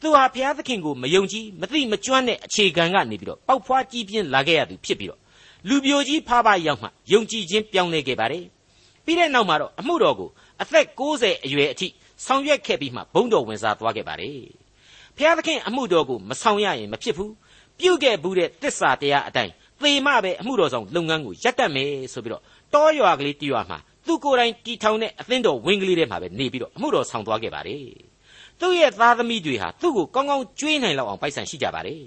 [0.00, 5.20] သူဟာဘုရားသခင်ကိုမယုံကြည်မသိမကျွမ်းတဲ့အခြေခံကနေပြီးတော့ပေါက်ဖွားကြီးပြင်းလာခဲ့ရသူဖြစ်ပြီးတော့
[5.68, 8.44] လူပြိုကြီးဖားဖားရောက်မှယုံကြည်ခြင်းပြောင်းလဲခဲ့ပါတယ်
[9.04, 10.30] ပြီးတဲ့နောက်မှာတော့အမှုတော်ကို
[10.62, 11.88] အသက်60အရွယ်အထိ
[12.26, 14.40] ဆောင်ရွက်ခဲ့ပြီးမှဘုန်းတော်ဝင်စားသွားခဲ့ပါတယ်
[15.16, 17.32] ဘုရားသခင်အမှုတော်ကိုမဆောင်ရရင်မဖြစ်ဘူး
[17.78, 22.42] ပြုတ်ခဲ့ဘူးတဲ့တစ္ဆာတရားအတိုင်းသေမပဲအမှုတော်ဆောင်လုပ်ငန်းကိုရပ်တန့်မယ်ဆိုပြီးတော့
[22.74, 27.84] တောရွာကလေးတရွာမှာ သူကိုယ်တိုင်တီထောင်တဲ့အသင်းတော်ဝင်းကလေးထဲမှာပဲနေပြီးတော့အမှုတော်ဆောင်သွားခဲ့ပါတယ်
[28.60, 32.02] သူ့ရဲ့သားသမီးတွေဟာသူ့ကိုကောင်းကောင်းကြွေးနိုင်လောက်အောင်ပိုက်ဆံရှိကြပါတယ်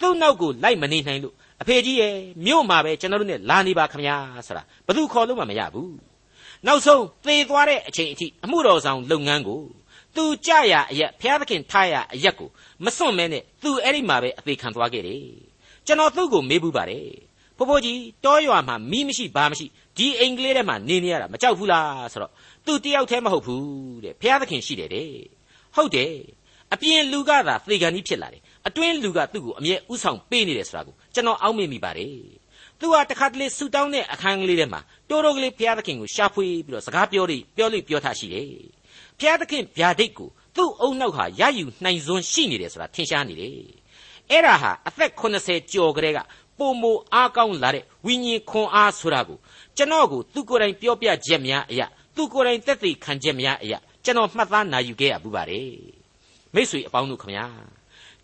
[0.00, 2.14] သူ့နောက်ကိုလိုက်မနေနိုင်လို့အဖေကြီးရဲ့
[2.46, 5.94] မြို့မှာပဲကျွန်တော်တို့နဲ့လာနေပါခမညာဆိုတာဘယ်သူခေါ်လို့မှမရဘူး
[6.66, 9.60] နောက်ဆုံးသေသွားတဲ့အချိန်အထိအမှုတော်ဆောင်လုပ်ငန်းကို
[10.16, 12.48] သူကြရအရက်ဘုရားသခင်ထားရအရက်ကို
[12.84, 15.24] မစွန့်မဲနဲ့သူအဲ့ဒီမှာပဲအသေးခံသွားခဲ့တယ်
[15.86, 17.06] ကျွန်တော်သူ့ကိုမေးဘူးပါတယ်
[17.56, 19.66] ဖိုးဖိုးကြီးတောရွာမှာမီးမရှိဘာမရှိ
[19.96, 22.32] ဒီအိမ်ကလေးထဲမှာနေနေရတာမကြောက်ဘူးလားဆိုတော့
[22.66, 23.64] သူတယောက်တည်းမဟုတ်ဘူး
[24.04, 25.10] တဲ့ဘုရားသခင်ရှိတယ်တဲ့
[25.76, 26.14] ဟုတ်တယ်
[26.74, 32.14] အပြင်လူကသာသေကန်ကြီးဖြစ်လာတယ်အတွင်းလူကသူ့ကိုအမြဲဥဆောင်ပေးနေတယ်ဆိုတာကိုကျွန်တော်အောက်မေ့မိပါတယ်
[32.78, 38.46] သူဟာတခါတလေဆူတောင်းတဲ့အခန်းကလေးထဲမှာတိုးတိုးကလေးဘုရားသခင်ကိုရှာဖွေပြီးတော့စကားပြောလို့ပြောလို့ပြောထားရှိတယ်
[39.18, 43.52] ဘုရားသခင်ဗျာဒိတ်ကိုသူ့အုံနောက်ဟာရယူနိုင်စွန်းရှိနေတယ်ဆိုတာထင်ရှားနေတယ်
[44.30, 46.18] အဲ့ဒါဟာအသက်80ကျော်ကလေးက
[46.58, 49.38] ပုံမအားကောင်းလာတဲ့ဝိညာဉ်ခွန်အားဆိုတာကို
[49.80, 55.70] ကျွန်တော်ကိုသူကိုယ်တိုင်ပြောပြချက်များအရာသူကိုယ်တိုင်သက်သေခံချက်များအရာကျွန်တော်မှတ်သားနိုင်ယူခဲ့ရဘူးပါတယ်
[56.54, 57.46] မိษွေအပေါင်းတို့ခမညာ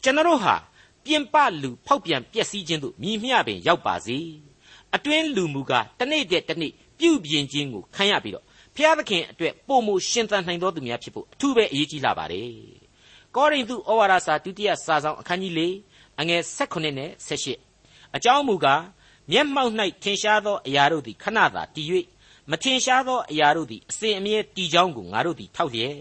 [0.02, 0.54] ကျွန်တော်ဟာ
[1.04, 4.18] ပြင်ပလူဖောက်ပြန်ပျက်စီးခြင်းတို့မြည်မျှပင်ရောက်ပါစေ
[4.94, 8.44] အတွင်းလူမူကားတနေ့တည်းတနေ့ပြုပြင်ခြင်းကိုခံရပြီးတော့
[8.76, 12.50] ဖျားသခင်အတွက်ပုံမရှင်သန်နိုင်တော်သူများဖြစ်ဖို့အထူးပဲအရေးကြီးလာပါတယ်
[13.36, 15.60] ကောရိန္သုဩဝါဒစာဒုတိယစာဆောင်အခန်းကြီး၄
[16.20, 17.10] အငယ်16နဲ့
[17.66, 18.82] 18အကြောင်းမူကား
[19.30, 21.88] မျက်မှောက်၌ထင်ရှားသောအရာတို့သည်ခဏသာတည်၍
[22.50, 25.98] မထင်ရှားသောအရာတို့သည်အစဉ်အမြဲတည်ကြောင်းကိုငါတို့သည်ထောက်လျက်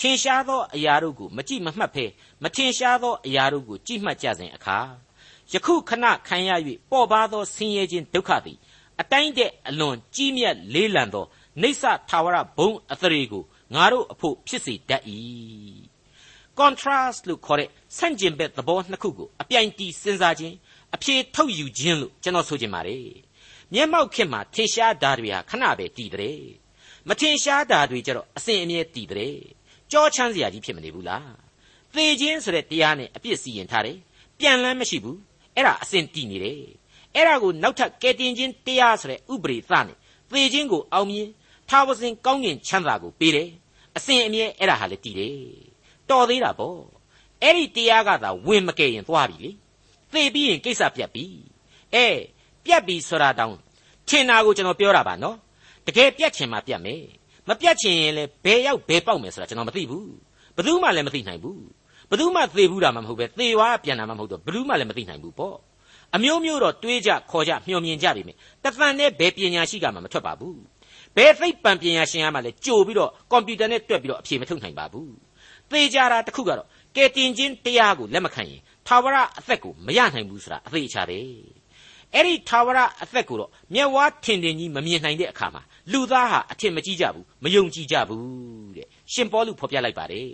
[0.00, 2.04] ထင်ရှားသောအရာတို့ကိုမကြည့်မမှတ်ဖဲ
[2.42, 4.78] မထင်ရှားသောအရာတို့ကိုကြည့်မှတ်ကြစဉ်အခါ
[5.52, 6.50] ယခုခဏခံရ၍
[6.90, 8.58] ပေါ်ပါသောဆင်းရဲခြင်းဒုက္ခသည်
[9.00, 11.26] အတိုင်းတဲ့အလွန်ကြီးမြတ်လေးလံသော
[11.62, 15.02] နေဆထာဝရဘုံအသရေကိုငါတို့အဖို့ဖြစ်စေတတ်၏
[16.58, 20.54] contrast လို့ခေါ်တဲ့ဆန့်ကျင်ဘက်သဘောနှစ်ခုကိုအပြိုင်တီးစဉ်းစားခြင်း
[20.94, 23.06] အဖြေထုတ်ယူခြင်းလို့ကျွန်တော်ဆိုချင်ပါတယ်
[23.74, 26.40] မျက်မှောက်ခေတ်မှာထင်ရှားတာတွေဟာခဏပဲတည်တဲ့
[27.08, 29.36] မထင်ရှားတာတွေကြတော့အစဉ်အမြဲတည်တဲ့
[29.92, 31.30] ကြောချမ်းစရာကြီးဖြစ်မနေဘူးလား
[31.94, 33.98] သေခြင်းဆိုတဲ့တရားနဲ့အပြစ်စီရင်ထားတယ်
[34.38, 35.18] ပြန်လန်းမရှိဘူး
[35.54, 36.60] အဲ့ဒါအစဉ်တည်နေတယ်
[37.14, 39.96] အဲ့ဒါကိုနောက်ထပ်ကဲတင်ခြင်းတရားဆိုတဲ့ဥပရိသနဲ့
[40.30, 41.28] သေခြင်းကိုအောင်မြင်
[41.68, 43.50] ထာဝစဉ်ကောင်းကင်ချမ်းသာကိုပေးတယ်
[43.96, 45.36] အစဉ်အမြဲအဲ့ဒါဟာလည်းတည်တယ်
[46.10, 46.80] တော်သေးတာပေါ့
[47.42, 49.50] အဲ့ဒီတရားကသာဝင်မကယ်ရင်သွားပြီလေ
[50.12, 51.24] သေပြီးရင်ကိစ္စပြတ်ပြီ
[51.94, 52.06] အဲ
[52.64, 53.54] ပြတ်ပြီဆိုတာတောင်
[54.08, 55.36] ထင်တာကိုကျွန်တော်ပြောတာပါနော်
[55.86, 57.02] တကယ်ပြတ်ချင်မှပြတ်မယ်
[57.48, 60.10] မပြတ်ချင်ရင်လည်းဘယ်ရောက်ဘယ်ပေါက်မယ်ဆိုတာကျွန်တော်မသိဘူး
[60.56, 61.62] ဘယ်သူမှလည်းမသိနိုင်ဘူး
[62.10, 65.56] ဘယ်သူမှသေဘူးတာမှမဟုတ်ပဲသေသွားပြန်တာမှမဟုတ်တော့ဘယ်သူမှလည်းမသိနိုင်ဘူးပေါ့
[66.14, 70.58] အမျိုးမျိုးတော့တွေးကြခေါ်ကြမျှော်မြင်ကြပြီမယ်တသန်နဲ့ဘယ်ပညာရှိကမှမထွက်ပါဘူး
[71.16, 75.12] ဘယ်သိပ္ပံပညာရှင်ကမှလည်းကြိုပြီးတော့ကွန်ပျူတာနဲ့တွက်ပြီးတော့အဖြေမထုတ်နိုင်ပါဘူး
[75.70, 76.66] သေကြတာတခုကတော့
[76.96, 81.26] ကဲတင်ချင်းတရားကိုလက်မခံရင် ထာဝရအသက်ကိုမရနိုင်ဘူးဆိုတာအသေးချာတယ်
[82.14, 90.30] အဲ့ဒီထာဝရအသက်ကိုတော့မျက်ဝါးထင်ထင်ကြီးမမြင်နိုင်တဲ့အခါမှာလူသားဟာအထင်မကြီးကြဘူးမယုံကြည်ကြဘူးတဲ့ရှင်ပေါလုဖော်ပြလိုက်ပါတယ်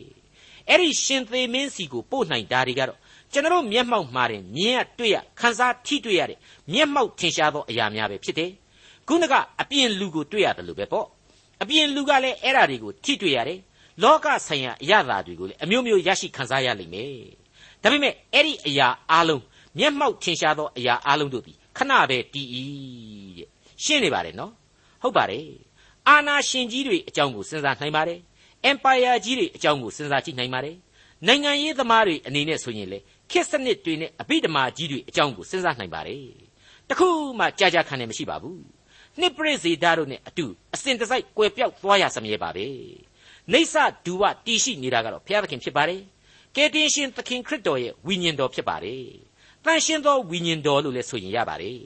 [0.69, 2.99] အဲ့ဒီရှင်သေမင်းစီကိုပို့နိုင်တာတွေကတော့
[3.33, 6.39] ကျွန်တော်မျက်မှောက်မှာတင်မြင်ရတွေ့ရခန်းစားထိတွေ့ရတဲ့
[6.73, 8.51] မျက်မှောက်ထင်ရှားသောအရာများပဲဖြစ်တယ်
[9.09, 11.07] ခုနကအပြင်လူကိုတွေ့ရတယ်လို့ပဲပေါ့
[11.63, 13.61] အပြင်လူကလည်းအဲ့ဓာတွေကိုထိတွေ့ရတယ်
[14.03, 17.44] လောကဆိုင်ရာအရာတွေကိုလည်းအမျိုးမျိုးရရှိခံစားရလိမ့်မယ်
[17.85, 19.43] ဒါပေမဲ့အဲ့ဒီအရာအလုံး
[19.79, 22.49] မျက်မှောက်ထင်ရှားသောအရာအလုံးတို့သည်ခဏပဲတည်၏
[23.37, 23.49] တဲ့
[23.85, 24.53] ရှင်းနေပါတယ်နော်
[25.03, 25.47] ဟုတ်ပါတယ်
[26.09, 28.21] အာနာရှင်ကြီးတွေအကြောင်းကိုစဉ်းစားနိုင်ပါတယ်
[28.71, 30.77] empire ကြီးတွေအကြောင်းကိုစဉ်းစားကြည့်နိုင်ပါတယ်
[31.27, 32.99] နိုင်ငံရေးသမားတွေအနေနဲ့ဆိုရင်လေ
[33.31, 36.25] ခေတ်စနစ်တွေနဲ့အဘိဓမ္မာကြီးတွေအကြောင်းကိုစဉ်းစားနိုင်ပါတယ်
[36.89, 38.63] တခုမှကြာကြာခံနေမရှိပါဘူး
[39.21, 42.67] နှစ်ပရိစေဓာတို့နဲ့အတူအစဉ်တစိုက်ကွယ်ပြောက်သွားရစမြဲပါပဲ
[43.53, 46.01] နေဆဒူဝတီရှိနေတာကတော့ဘုရားသခင်ဖြစ်ပါတယ်
[46.57, 49.05] ကယ်တင်ရှင်သခင်ခရစ်တော်ရဲ့ဝိညာဉ်တော်ဖြစ်ပါတယ်
[49.65, 51.81] တန်ရှင်သောဝိညာဉ်တော်လို့လည်းဆိုရင်ရပါတယ်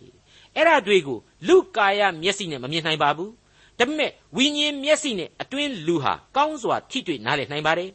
[0.56, 3.32] အဲ့ဒါတွေကိုလူကာယမျက်စိနဲ့မမြင်နိုင်ပါဘူး
[3.78, 7.90] ဒါပေမဲ့ဝိညာဉ်မျက်စိနဲ့အတွင်းလူဟာကောင်းစွာထိတွေ့နားလည်နိုင်ပါတယ်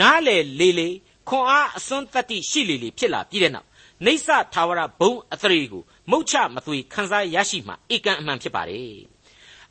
[0.00, 0.88] နားလေလေလေ
[1.28, 3.66] ခွန်အားအစွန်းတတ္တိရှိလေလေဖြစ်လာပြီးတဲ့နောက်
[4.04, 8.96] နေဆထာဝရဘုံအသရေကိုမုတ်ချမသွေခန်းစားရရှိမှဧကန်အမှန်ဖြစ်ပါတယ်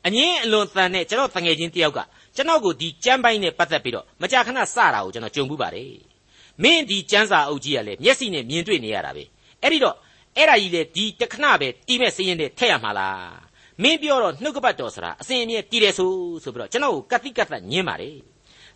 [0.06, 1.98] အငင်းအလွန်တန်တဲ့ကျွန်တော်တငယ်ချင်းတယောက်က
[2.36, 6.13] ကျွန်တော်ကိုဒီကြမ်းပိုင်းနဲ့ပတ်သက်ပြီးတော့မကြာခဏစတာကိုကျွန်တော်ကြုံမှုပါတယ်
[6.62, 9.24] မင်းဒီကျန်းစာအုပ်ကြီးကလည်းမျက်စိနဲ့မြင်တွေ့နေရတာပဲ
[9.62, 9.96] အဲ့ဒီတော့
[10.36, 13.44] အဲ့ဒါကြီးလေဒီတခဏပဲတီးမဲ့စည်ရင်တဲ့ထက်ရမှာလား
[13.82, 16.10] မင်းပြောတော့နှုတ်ကပတ်တော်ဆိုတာအစဉ်အမြဲတီးတယ်ဆို
[16.42, 18.16] ဆိုပြီးတော့ကျွန်တော်ကိုကတိကတ်သက်ညင်းပါတယ်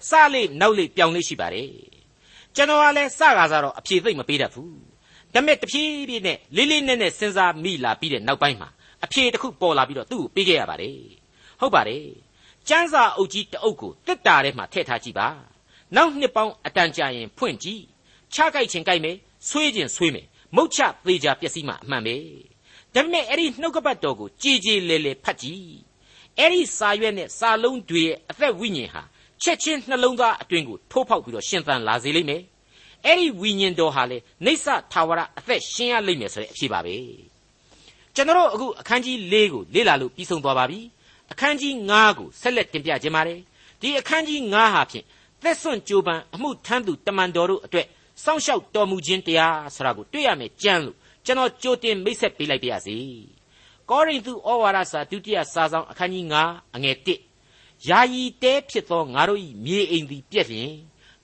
[0.08, 1.70] စလေးနောက်လေးပြောင်းလေးရှိပါတယ်
[2.56, 4.74] ကျွန်တော်ကလည်းစကားစားတော့အဖြေသိမ့်မပေးတတ်ဘူး
[5.34, 8.68] ဒါမဲ့တဖြည်းဖြည်းနဲ့လေးလေးနက်နက်စဉ်းစားမိလာပြီးတဲ့နောက်ပိုင်းမှာ
[9.04, 10.98] အဖြေတစ်ခုပေါ်လာပြီးတော့သူ့ကိုပေးခဲ့ရပါတယ်
[11.60, 12.04] ဟုတ်ပါတယ်
[12.68, 15.28] ကျန်းစာအုပ်ကြီးတအုပ်ကိုတစ်တာထဲမှာထည့်ထားကြည့်ပါ
[15.96, 17.82] နောက်နှစ်ပေါင်းအတန်ကြာရင်ဖွင့်ကြည့်
[18.34, 19.16] ချကြိုက်ခြင်းကြိုက်မယ်
[19.48, 22.16] ဆွေးခြင်းဆွေးမယ်မုတ်ချသေးကြပျက်စီးမှအမှန်ပဲ
[22.94, 25.76] ဒါပေမဲ့အဲ့ဒီနှုတ်ကပတ်တော်ကိုကြည်ကြည်လေလေဖတ်ကြည့်
[26.38, 29.02] အဲ့ဒီစာရွက်နဲ့စာလုံးတွေရဲ့အသက်ဝိညာဉ်ဟာ
[29.42, 32.42] ချက်ချင်းနှလုံးသားအတွင်းကိုထိုးဖောက်ပြီးတော့ရှင်သန်လာစေလိမ့်မယ်
[33.06, 36.96] အဲ့ဒီဝိညာဉ်တော်ဟာလေနေဆထာဝရအသက်ရှင်ရလိမ့်မယ်ဆိုတဲ့အဖြစ်ပါပဲ
[38.14, 40.80] ကျွန်တော်အခုအခန်းကြီး၄ကိုလေ့လာလို့ပြီးဆုံးသွားပါပြီ
[41.32, 43.40] အခန်းကြီး9ကိုဆက်လက်တင်ပြခြင်းပါတယ်
[43.80, 45.04] ဒီအခန်းကြီး9ဟာဖြင့်
[45.42, 47.86] သက်စွန့်ကြိုးပမ်းအမှုထမ်းသူတမန်တော်တို့အတွက်
[48.24, 50.96] စောင့်ရှောက်တော်မူခြင်းတရားဆိုတာကိုတွေ့ရမယ်ကြမ်းလို့
[51.26, 52.96] ကျွန်တော်ကြိုတင်မိတ်ဆက်ပေးလိုက်ပါရစေ
[53.90, 56.96] ကောရိန္သုဩဝါဒစာဒုတိယစာဆောင်အခန်းကြီး9အငယ်
[57.42, 60.72] 1ယာယီတဲဖြစ်သောငါတို့၏မြေအိမ်သည်ပြက်လျင်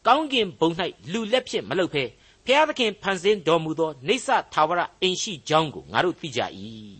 [0.06, 0.70] ကောင်းကင်ဘုံ၌
[1.12, 2.04] လူလက်ဖြင့်မလုပ်ဖဲ
[2.46, 6.40] ဖျားသခင်ဖန်ဆင်းတော်မူသောနေဆထာဝရအိမ်ရှိကြောင်းကိုငါတို့သိကြ၏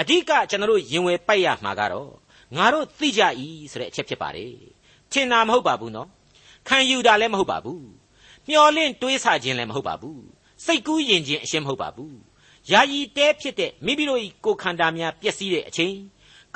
[0.00, 2.10] အဓိကကျွန်တော်တို့ရင်ဝယ်ပိုက်ရမှာကတော့
[2.56, 3.22] ငါတို့သိကြ၏
[3.70, 4.52] ဆိုတဲ့အချက်ဖြစ်ပါတယ်
[5.12, 6.08] ထင်တာမဟုတ်ပါဘူးနော်
[6.68, 7.86] ခံယူတာလည်းမဟုတ်ပါဘူး
[8.48, 10.22] မျော်လင့်တွေးဆခြင်းလည်းမဟုတ်ပါဘူး
[10.64, 12.16] စိတ်ကူးယဉ်ခြင်းအရှင်းမဟုတ်ပါဘူး
[12.70, 15.94] ယာယီတဲဖြစ်တဲ့မိမိတို့၏ကိုယ်ခန္ဓာများပျက်စီးတဲ့အချိန်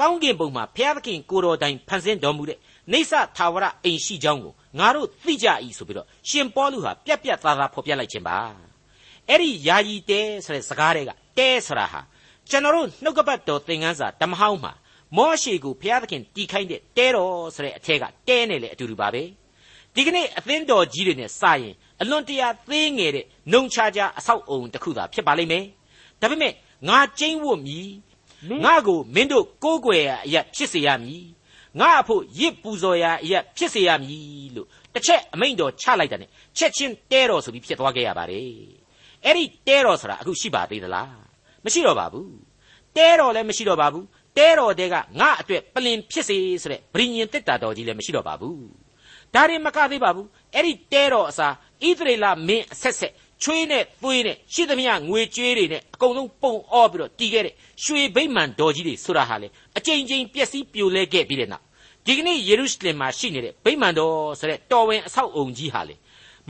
[0.01, 2.59] ကောင်းကင်ဘုံမှာဘုရားသခင်ကိုတော်တိုင်ဖန်ဆင်းတော်မူတဲ့
[2.93, 5.49] နေဆထာဝရအိမ်ရှိကြောင်းကိုငါတို့သိကြ၏
[5.79, 8.39] ဆိုပြီးတော့ရှင်ပေါလုဟာပြက်ပြက်သားသားဖော်ပြလိုက်ခြင်းပါ
[9.29, 12.01] အဲ့ဒီယာယီတဲဆိုတဲ့စကားတွေကတဲဆိုတာဟာ
[12.51, 14.73] ကျွန်တော်တို့နှုတ်ကပတ်တော်သင်ခန်းစာဓမ္မဟောင်းမှာ
[15.17, 19.23] မောရှေကိုဘုရားသခင်တီးခိုင်းတဲ့တဲတော်ဆိုတဲ့အထက်ကတဲနဲ့လေအတူတူပါပဲ
[19.95, 25.65] ဒီကနေ့အသင်းတော်ကြီးတွေနဲ့စရင်အလွန်တရာသေးငယ်တဲ့နှုံချာချာအဆောက်အုံတစ်ခုသာဖြစ်ပါလိမ့်မယ်
[26.21, 26.53] ဒါပေမဲ့
[26.89, 27.89] ငါကျင်းဝတ်မည်
[28.65, 31.25] ငါကိုမင်းတို့ကိုးကွယ်ရာအရာဖြစ်စေရမည်
[31.81, 36.27] ငါအဖို့ရစ်ပူဇော်ရာအရာဖြစ်စေရမည်လို့တစ်ချက်အမိန့်တော်ချလိုက်တာ ਨੇ
[36.59, 38.49] ချက်ချင်းတဲတော်ဆိုပြီးဖြစ်သွားခဲ့ရပါတယ်
[39.25, 41.15] အဲ့ဒီတဲတော်ဆိုတာအခုရှိပါသေးသလား
[41.65, 42.33] မရှိတော့ပါဘူး
[42.97, 44.05] တဲတော်လည်းမရှိတော့ပါဘူး
[44.39, 48.82] တဲတော်တဲကငါအတွက်ပလင်ဖြစ်စေဆိုတဲ့ဗြိညင်တစ်တာတော်ကြီးလည်းမရှိတော့ပါဘူး
[49.35, 51.55] ဒါရင်မကသေးပါဘူးအဲ့ဒီတဲတော်အစား
[51.87, 61.65] ဣသရေလမင်းအဆက်ဆက်ချွေးနဲ့သွေးနဲ့ရှိသမျှငွေကြေးတွေနဲ့အကုန်လုံးပုံအောပြီးတော့တီးခဲ့တဲ့ရွှေဗိမာန်တော်ကြီးတွေဆိုတာဟာလေအကြိမ်ကြိမ်ပျက်စီးပြိုလဲခဲ့ပြီးတဲ့နောက်
[62.07, 65.95] ဒီကနေ့ယေရုရှလင်မှာရှိနေတဲ့ဗိမာန်တော်ဆိုတဲ့တော်ဝင်အဆောက်အုံကြီးဟာလေ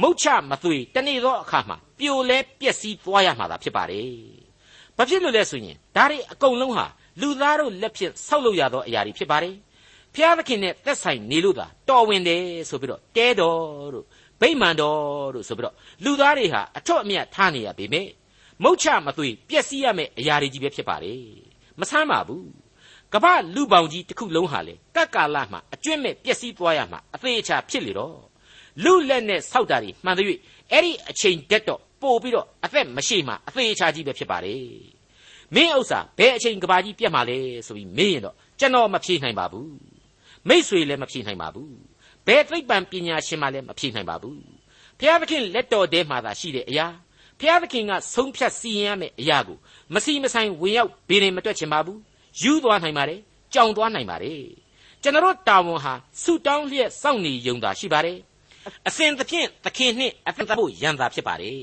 [0.00, 4.10] မုတ်ချမသွေတနေ့သောအခါမှာပြိုလဲပျက်စီးသွားရမှာသာဖြစ်ပါတယ်။
[4.96, 6.86] ဘာဖြစ်လို့လဲဆိုရင်ဒါတွေအကုန်လုံးဟာ
[7.20, 9.54] လူသားတို့လက်ဖြင့်ဆောက်လုပ်ရသောအရာတွေဖြစ်ပါတယ်။
[10.14, 14.06] ဖျားသခင်နဲ့သက်ဆိုင်နေလို့သာတော်ဝင်တယ်ဆိုပြီးတော့တဲတော်တို့
[14.40, 18.08] ဗိမာန်တော်တို့ဆိုပြီးတော့လူသားတွေဟာအထွတ်အမြတ်ထားနေရပေမဲ့
[18.62, 21.14] မုတ်ချမသွေပျက်စီးရမယ့်အရာတွေကြီးပဲဖြစ်ပါလေ
[21.80, 22.46] မဆမ်းပါဘူး
[23.12, 28.18] ကမ္ဘာလူပေါင်းကြီးတစ်ခုလုံးဟာလေကက်ကာလမှာအကျွင့်မဲ့ပျက်စီးသွားရမှာအသေးအချာဖြစ်လေတော့
[28.84, 30.26] လူလက်နဲ့ဆောက်တာတွေမှန်တဲ့
[30.72, 34.56] အဲ့ဒီအချိန်တက်တော့ပို့ပြီးတော့အသက်မရှိမှအသေးအချာကြီးပဲဖြစ်ပါလေ
[35.54, 39.91] မင်းဥစ္စာဘယ်အချိန်ကဘာကြီးပြတ်မှာလဲဆိုပြီးမေးရင်တော့ကျွန်တော်မဖြေနိုင်ပါဘူး
[40.48, 41.74] မိษွေလည်းမဖြေနိုင်ပါဘူး
[42.26, 44.40] ဘယ်သိပ္ပံပညာရှင်မှလည်းမဖြေနိုင်ပါဘူး
[44.98, 46.86] ဘုရားသခင်လက်တော်ထဲမှာသာရှိတဲ့အရာ
[47.38, 49.58] ဘုရားသခင်ကဆုံးဖြတ်စီရင်ရမယ့်အရာကို
[49.94, 51.98] မစီမဆိုင်ဝင်ရောက်ဘေးရင်မတွက်ချင်ပါဘူး
[52.40, 53.20] ယူသွားနိုင်ပါတယ်
[53.54, 54.40] ကြောင်သွားနိုင်ပါတယ်
[55.02, 58.18] ကျွန်တော်တာဝန်ဟာဆုတောင်းလျက်စောင့်နေယုံသာရှိပါတယ်
[58.88, 61.58] အစဉ်သဖြင့်သခင်နှင့်အသက်ဖို့ရန်သာဖြစ်ပါတယ်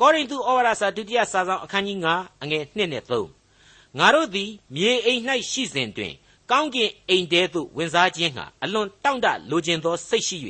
[0.00, 6.14] ကောရိန္သုဩဝါဒစာဒုတိယစာဆောင်အခန်းကြီး9အငယ်1နဲ့3ငါတို့သည်မြေအိမ်၌ရှိစဉ်တွင်
[6.50, 10.38] ကောင်းကင်အိမ်တဲသို့ဝင်စားခြင်းဟာအလွန်တောင့်တလိုချင်သောစိတ်ရှိ၍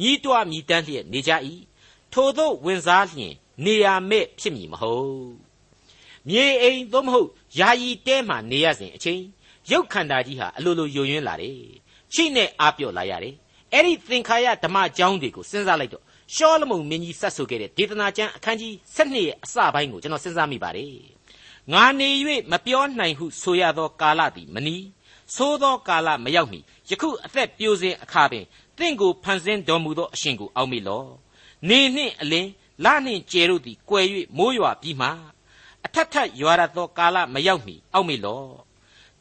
[0.00, 1.32] ညီးတွားမြည်တမ်းလျက်နေကြ၏
[2.12, 3.32] ထိုသို့ဝင်စားလျင်
[3.64, 5.30] နေရမဲ့ဖြစ်မည်မဟုတ်
[6.28, 7.28] မြေအိမ်သို့မဟုတ်
[7.58, 9.22] ယာယီတဲမှနေရစဉ်အချိန်
[9.70, 11.56] ရုပ်ခန္ဓာကြီးဟာအလိုလိုယိုယွင်းလာတယ်
[12.14, 13.34] ချိနဲ့အားပြော့လာရတယ်
[13.72, 16.04] အဲ့ဒီသင်္ခါရဓမ္မအကြောင်းတွေကိုစဉ်းစားလိုက်တော့
[16.34, 20.92] ရှောလမုန်မင်းကြီးဆက်ဆိုခဲ့တဲ့ဒေသနာကျမ်းအခန်းကြီး7ရဲ့အစပိုင်းကိုကျွန်တော်စဉ်းစားမိပါတယ်
[21.72, 22.08] ငါနေ၍
[22.52, 24.76] မပြောနိုင်ဟုဆိုရသောကာလသည်မနီ
[25.34, 26.58] သို့သောကာလမရောက်မီ
[26.88, 28.44] ယခုအသက်ပြိုစဉ်အခါပင်
[28.78, 31.08] တင့်ကိုဖန်ဆင်းတော်မူသောအရှင်ကိုအောက်မေ့လော့
[31.68, 32.50] နေနှင့်အလင်း
[32.84, 35.08] လနှင့်ကျဲတို့သည်ကွယ်၍မိုးရွာပြီးမှ
[35.84, 38.48] အထက်ထက်ရွာရသောကာလမရောက်မီအောက်မေ့လော့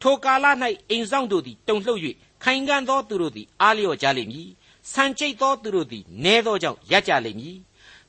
[0.02, 0.46] ထိုကာလ၌
[0.90, 2.02] အိမ်ဆောင်တို့သည်တုန်လှုပ်၍
[2.44, 4.50] ခိုင်ခံ့သောသူတို့သည်အားလျော့ကြလိမ့်မည်
[4.92, 7.58] ဆန်ကျိတ်သောသူတို့သည်နဲသောကြောင့်ရပ်ကြလိမ့်မည်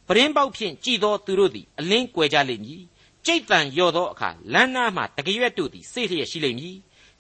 [0.07, 2.83] ပရင်းပေါက်ဖြင့်ကြည်သောသူတို့သည်အလင်းကွယ်ကြလိမ့်မည်
[3.27, 6.77] ကြိတ်တန်လျော့သောအခါလမ်းနားမှတကရွက်တို့သည်စိတ်လျက်ရှိလိမ့်မည်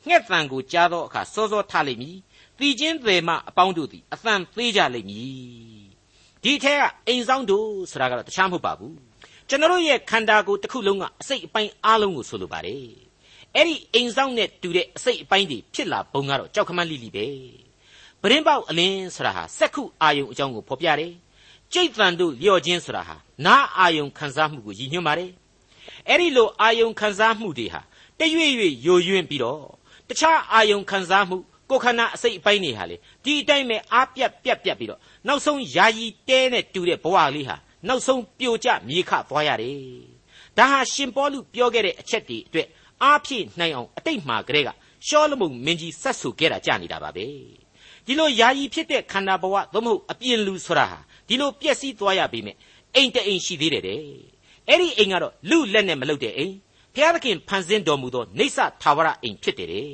[0.08, 2.16] ငှက်တန်ကိုကြားသောအခါစောစောထလိမ့်မည်။
[2.58, 5.82] တီချင်းတွေမှအပေါင်းတို့သည်အသံသေးကြလိမ့်မည်။
[6.42, 8.94] ဒီထဲကအိမ်ဆောင်တို့ဆိုတာကတော့တခြားမဟုတ်ပါဘူး။
[9.48, 12.84] ကျွန်တော်ရဲ့ခန္ဓာကိုယ်တစ်ခုလုံးကအစိတ်အပိုင်းအားလုံးကိုဆိုလိုပါတယ်။
[13.54, 17.26] အဲ့ဒီအိမ်ဆောင်နဲ့တူတဲ့အစိတ်အပိုင်းတွေဖြစ်လာပုံကတော့ကြောက်ခမန်းလိလိပဲ။
[18.22, 21.12] ပရင်းပေါက်အလင်းဆိုတာဟာစက္ခုအာယုံအကြောင်းကိုဖော်ပြတယ်။
[21.72, 23.16] ကြိတ်တန်တို့လျော့ခြင်းဆိုတာဟာ
[23.46, 25.30] နားအာယုံခံစားမှုကိုရည်ညွှန်းပါတယ်။
[26.08, 27.80] အဲ့ဒီလိုအာယုံခံစားမှုတွေဟာ
[28.18, 29.64] တရွေ့ရွေ့ယိုယွင်းပြီးတော့
[30.08, 31.36] တခြားအာယုံခံစားမှု
[31.70, 37.56] ကိုယ်ခန္ဓာအစိတ်အပိုင်းတွေဟာလေဒီအတိုင်းပဲအားပြတ်ပြတ်ပြတ်ပြီးတော့နောက်ဆုံးယာယီတဲနဲ့တူတဲ့ဘဝလေးဟာ
[37.88, 39.78] နောက်ဆုံးပြိုကျမြေခသွားရတယ်။
[40.58, 42.68] ဒါဟာရှင်ပေါလုပြောခဲ့တဲ့အချက်တွေအတွက်
[43.02, 44.70] အားဖြည့်နိုင်အောင်အတိတ်မှာကလေးက
[45.06, 47.26] ရှောလမုန်မင်းကြီးဆက်ဆူခဲ့တာကြနေတာပါပဲ။
[48.06, 52.56] ဒီလိုယာယီဖြစ်တဲ့ခန္ဓာဘဝသို့မဟုတ်အပြင်လူဆိုတာဟာဒီလိုပျက်စီးသွားရပြီမဲ့
[52.94, 54.00] အိမ်တအိမ်ရှိသေးတယ်တဲ့။
[54.68, 56.54] အဲ့ဒီအိမ်ကတော့လူလက်နဲ့မလုပ်တဲ့အိမ်
[56.96, 59.90] ဘုရားသခင်ဖန်ဆင်းတော်မူသောနေဆထာဝရအိမ်ဖြစ်တယ်တဲ့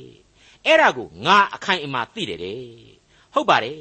[0.67, 2.63] အဲ့ဒါကိုငါအခိုင်အမာသိတယ်တဲ့
[3.35, 3.81] ဟုတ်ပါတယ်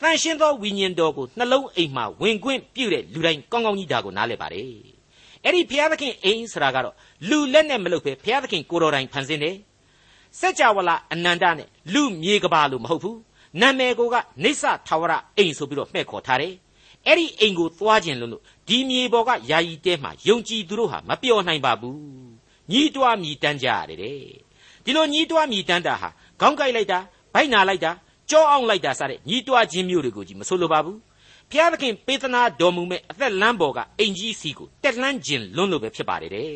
[0.00, 4.70] တန်ရှင်းသောဝိညာဉ်တော်ကိုနှလုံးအိမ်မှာဝင်ခွင့်ပြုတဲ့လူတိုင်းကောင်းကောင်းကြီးဒါကိုနားလည်ပါတယ်
[5.44, 6.94] အဲ့ဒီဘုရားသခင်အိမ်ဆိုတာကတော့
[7.28, 9.56] လူလက်နဲ့မလုပ်ပဲဘုရားသခင်ကိုတော်တိုင်ဖန်ဆင်းတယ်
[10.40, 13.18] စัจ java လာအနန္တနဲ့လူမြေကဘာလို့မဟုတ်ဘူး
[13.60, 16.54] နာမည်ကိုကနေဆထာဝရအိမ်ဆိုပြီးတော့မှဲ့ခေါ်ထားတယ်
[17.06, 22.35] အဲ့ဒီအိမ်ကိုသွားခြင်းလို့ဒီမြေပေါ်ကယာယီတဲမှာယုံကြည်သူတို့ဟာမပျော်နိုင်ပါဘူး
[22.72, 24.20] ညီးတွားမြည်တမ်းကြရတယ်တဲ့
[24.84, 26.08] ဒီလိုညီးတွားမြည်တမ်းတာဟာ
[26.40, 26.98] ခေါင်းကိုက်လိုက်တာ
[27.34, 27.92] ဗိုက်နာလိုက်တာ
[28.30, 30.98] ကြောအောင်လိုက်တာစတဲ့ညီးတွားခြင်းမျိုးတွေကိုကြီးမဆိုလိုပါဘူး
[31.50, 36.50] ဖျားသခင်ပေးသနာတော်မူမဲ့အသက်လမ်းပေါ်ကအင်ကြီးစီကိုတက်လှမ်းခြင်းလွန်းလို့ပဲဖြစ်ပါတယ်တဲ့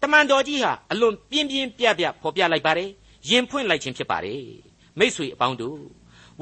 [0.00, 2.88] တမန်တော်ကြီးဟာအလွန်ပြင်းပြင်းပြပြဖော်ပြလိုက်ပါတယ်
[3.28, 4.42] ရင်ဖွင့်လိုက်ခြင်းဖြစ်ပါတယ်
[4.98, 5.78] မိษွေအပေါင်းတို့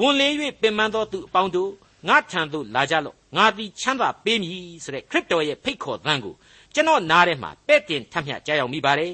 [0.00, 1.70] ဝန်လေး၍ပင်ပန်းသောသူအပေါင်းတို့
[2.08, 6.34] ငါထံသို့လာကြလော့ငါသည်ချမ်းသာပေးမည်ဆိုတဲ့ခရစ်တော်ရဲ့ဖိတ်ခေါ်သံကို
[6.76, 9.12] ကျွန်တော်နားထဲမှာပဲ့တင်ထမျှကြားရောက်မိပါတယ်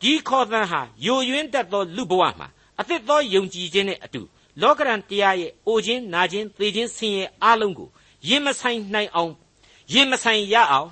[0.00, 2.48] ဒီခေါ်သံဟာယိုယွင်းတတ်သောလူဘဝမှာ
[2.80, 4.22] အသစ်သောယုံကြည်ခြင်းနဲ့အတူ
[4.62, 7.88] လောကရန်တရားရဲ့အိုခြင်းနာခြင်းသေခြင်းဆင်းရဲအလုံးကို
[8.28, 9.32] ရင်မဆိုင်နိုင်အောင်
[9.92, 10.88] ရင်မဆိုင်ရအောင်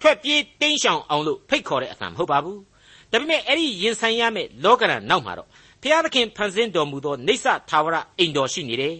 [0.00, 2.60] ထွက်ပြေးတိမ်းရှောင်အောင်လို့ဖိတ်ခေါ်တဲ့အသံမဟုတ်ပါဘူး
[3.10, 5.48] ဒါပေမဲ့အဲ့ဒီရင်ဆိုင်ရမယ့်လောကရန်နောက်မှာတော့
[5.82, 8.94] ဘုရားသခင်ဖန်ဆင်းတော်မူသောနေဆသာဝရအိမ်တော်ရှိနေတယ်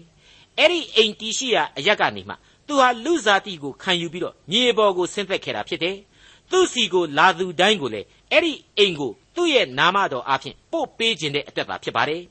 [0.58, 2.34] အဲ့ဒီအိမ်တီရှိရာအရက်ကနေမှ
[2.66, 5.96] သူဟာလူစားတိကိုခံယူပြီးတော့မြေပေါ်ကိုဆင်းသက်ခဲ့တာဖြစ်တယ်
[6.50, 12.22] သူ့စီကိုလာသူတိုင်းကိုလည်းအဲ့ဒီအိမ်ကိုသူ့ရဲ့နာမတော်အဖြစ်ပို့ပေးခြင်းတဲ့အတက်တာဖြစ်ပါတယ်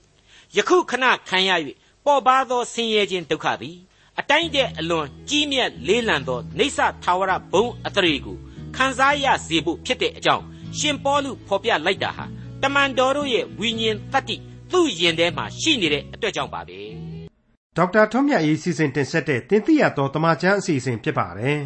[0.56, 1.52] ယခုခဏခံရ၍
[2.06, 3.78] ပေါ်ပါသောဆင်းရဲခြင်းဒုက္ခသည်
[4.20, 8.38] အတိုင်းတဲ့အလွန်ကြီးမြတ်လေးလံသောနေဆထာဝရဘုံအတရေကို
[8.76, 10.44] ခံစားရစေဖို့ဖြစ်တဲ့အကြောင်း
[10.78, 12.26] ရှင်ပေါလုဖော်ပြလိုက်တာဟာ
[12.62, 14.36] တမန်တော်တို့ရဲ့ဝိညာဉ်တတ္တိ
[14.72, 16.80] သူ့ယင်ထဲမှာရှိနေတဲ့အတွက်ကြောင့်ပါပဲ
[17.78, 21.60] ဒေါက်တာထွန်းမြတ်ရေးစီစဉ်တင်ဆက်တဲ့တင်ပြရသောတမချန်းအစီအစဉ်ဖြစ်ပါတယ်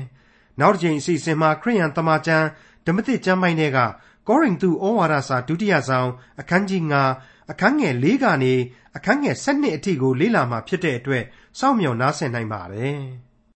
[0.60, 2.48] နောက်တစ်ချိန်အစီအစဉ်မှာခရိယန်တမန်ကျမ်း
[2.86, 3.80] ဓမ္မသစ်ကျမ်းပိုင်းတွေက
[4.28, 6.82] ကောရိန္သုဩဝါဒစာဒုတိယဆောင်အခန်းကြီး
[7.17, 8.54] 9အခန်းငယ်၄ကနေ
[8.98, 11.24] အခန်းငယ်7အထိကိုလေ့လာမှာဖြစ်တဲ့အတွက်
[11.60, 13.02] စောင့်မျှော်နားဆင်နိုင်ပါတယ်။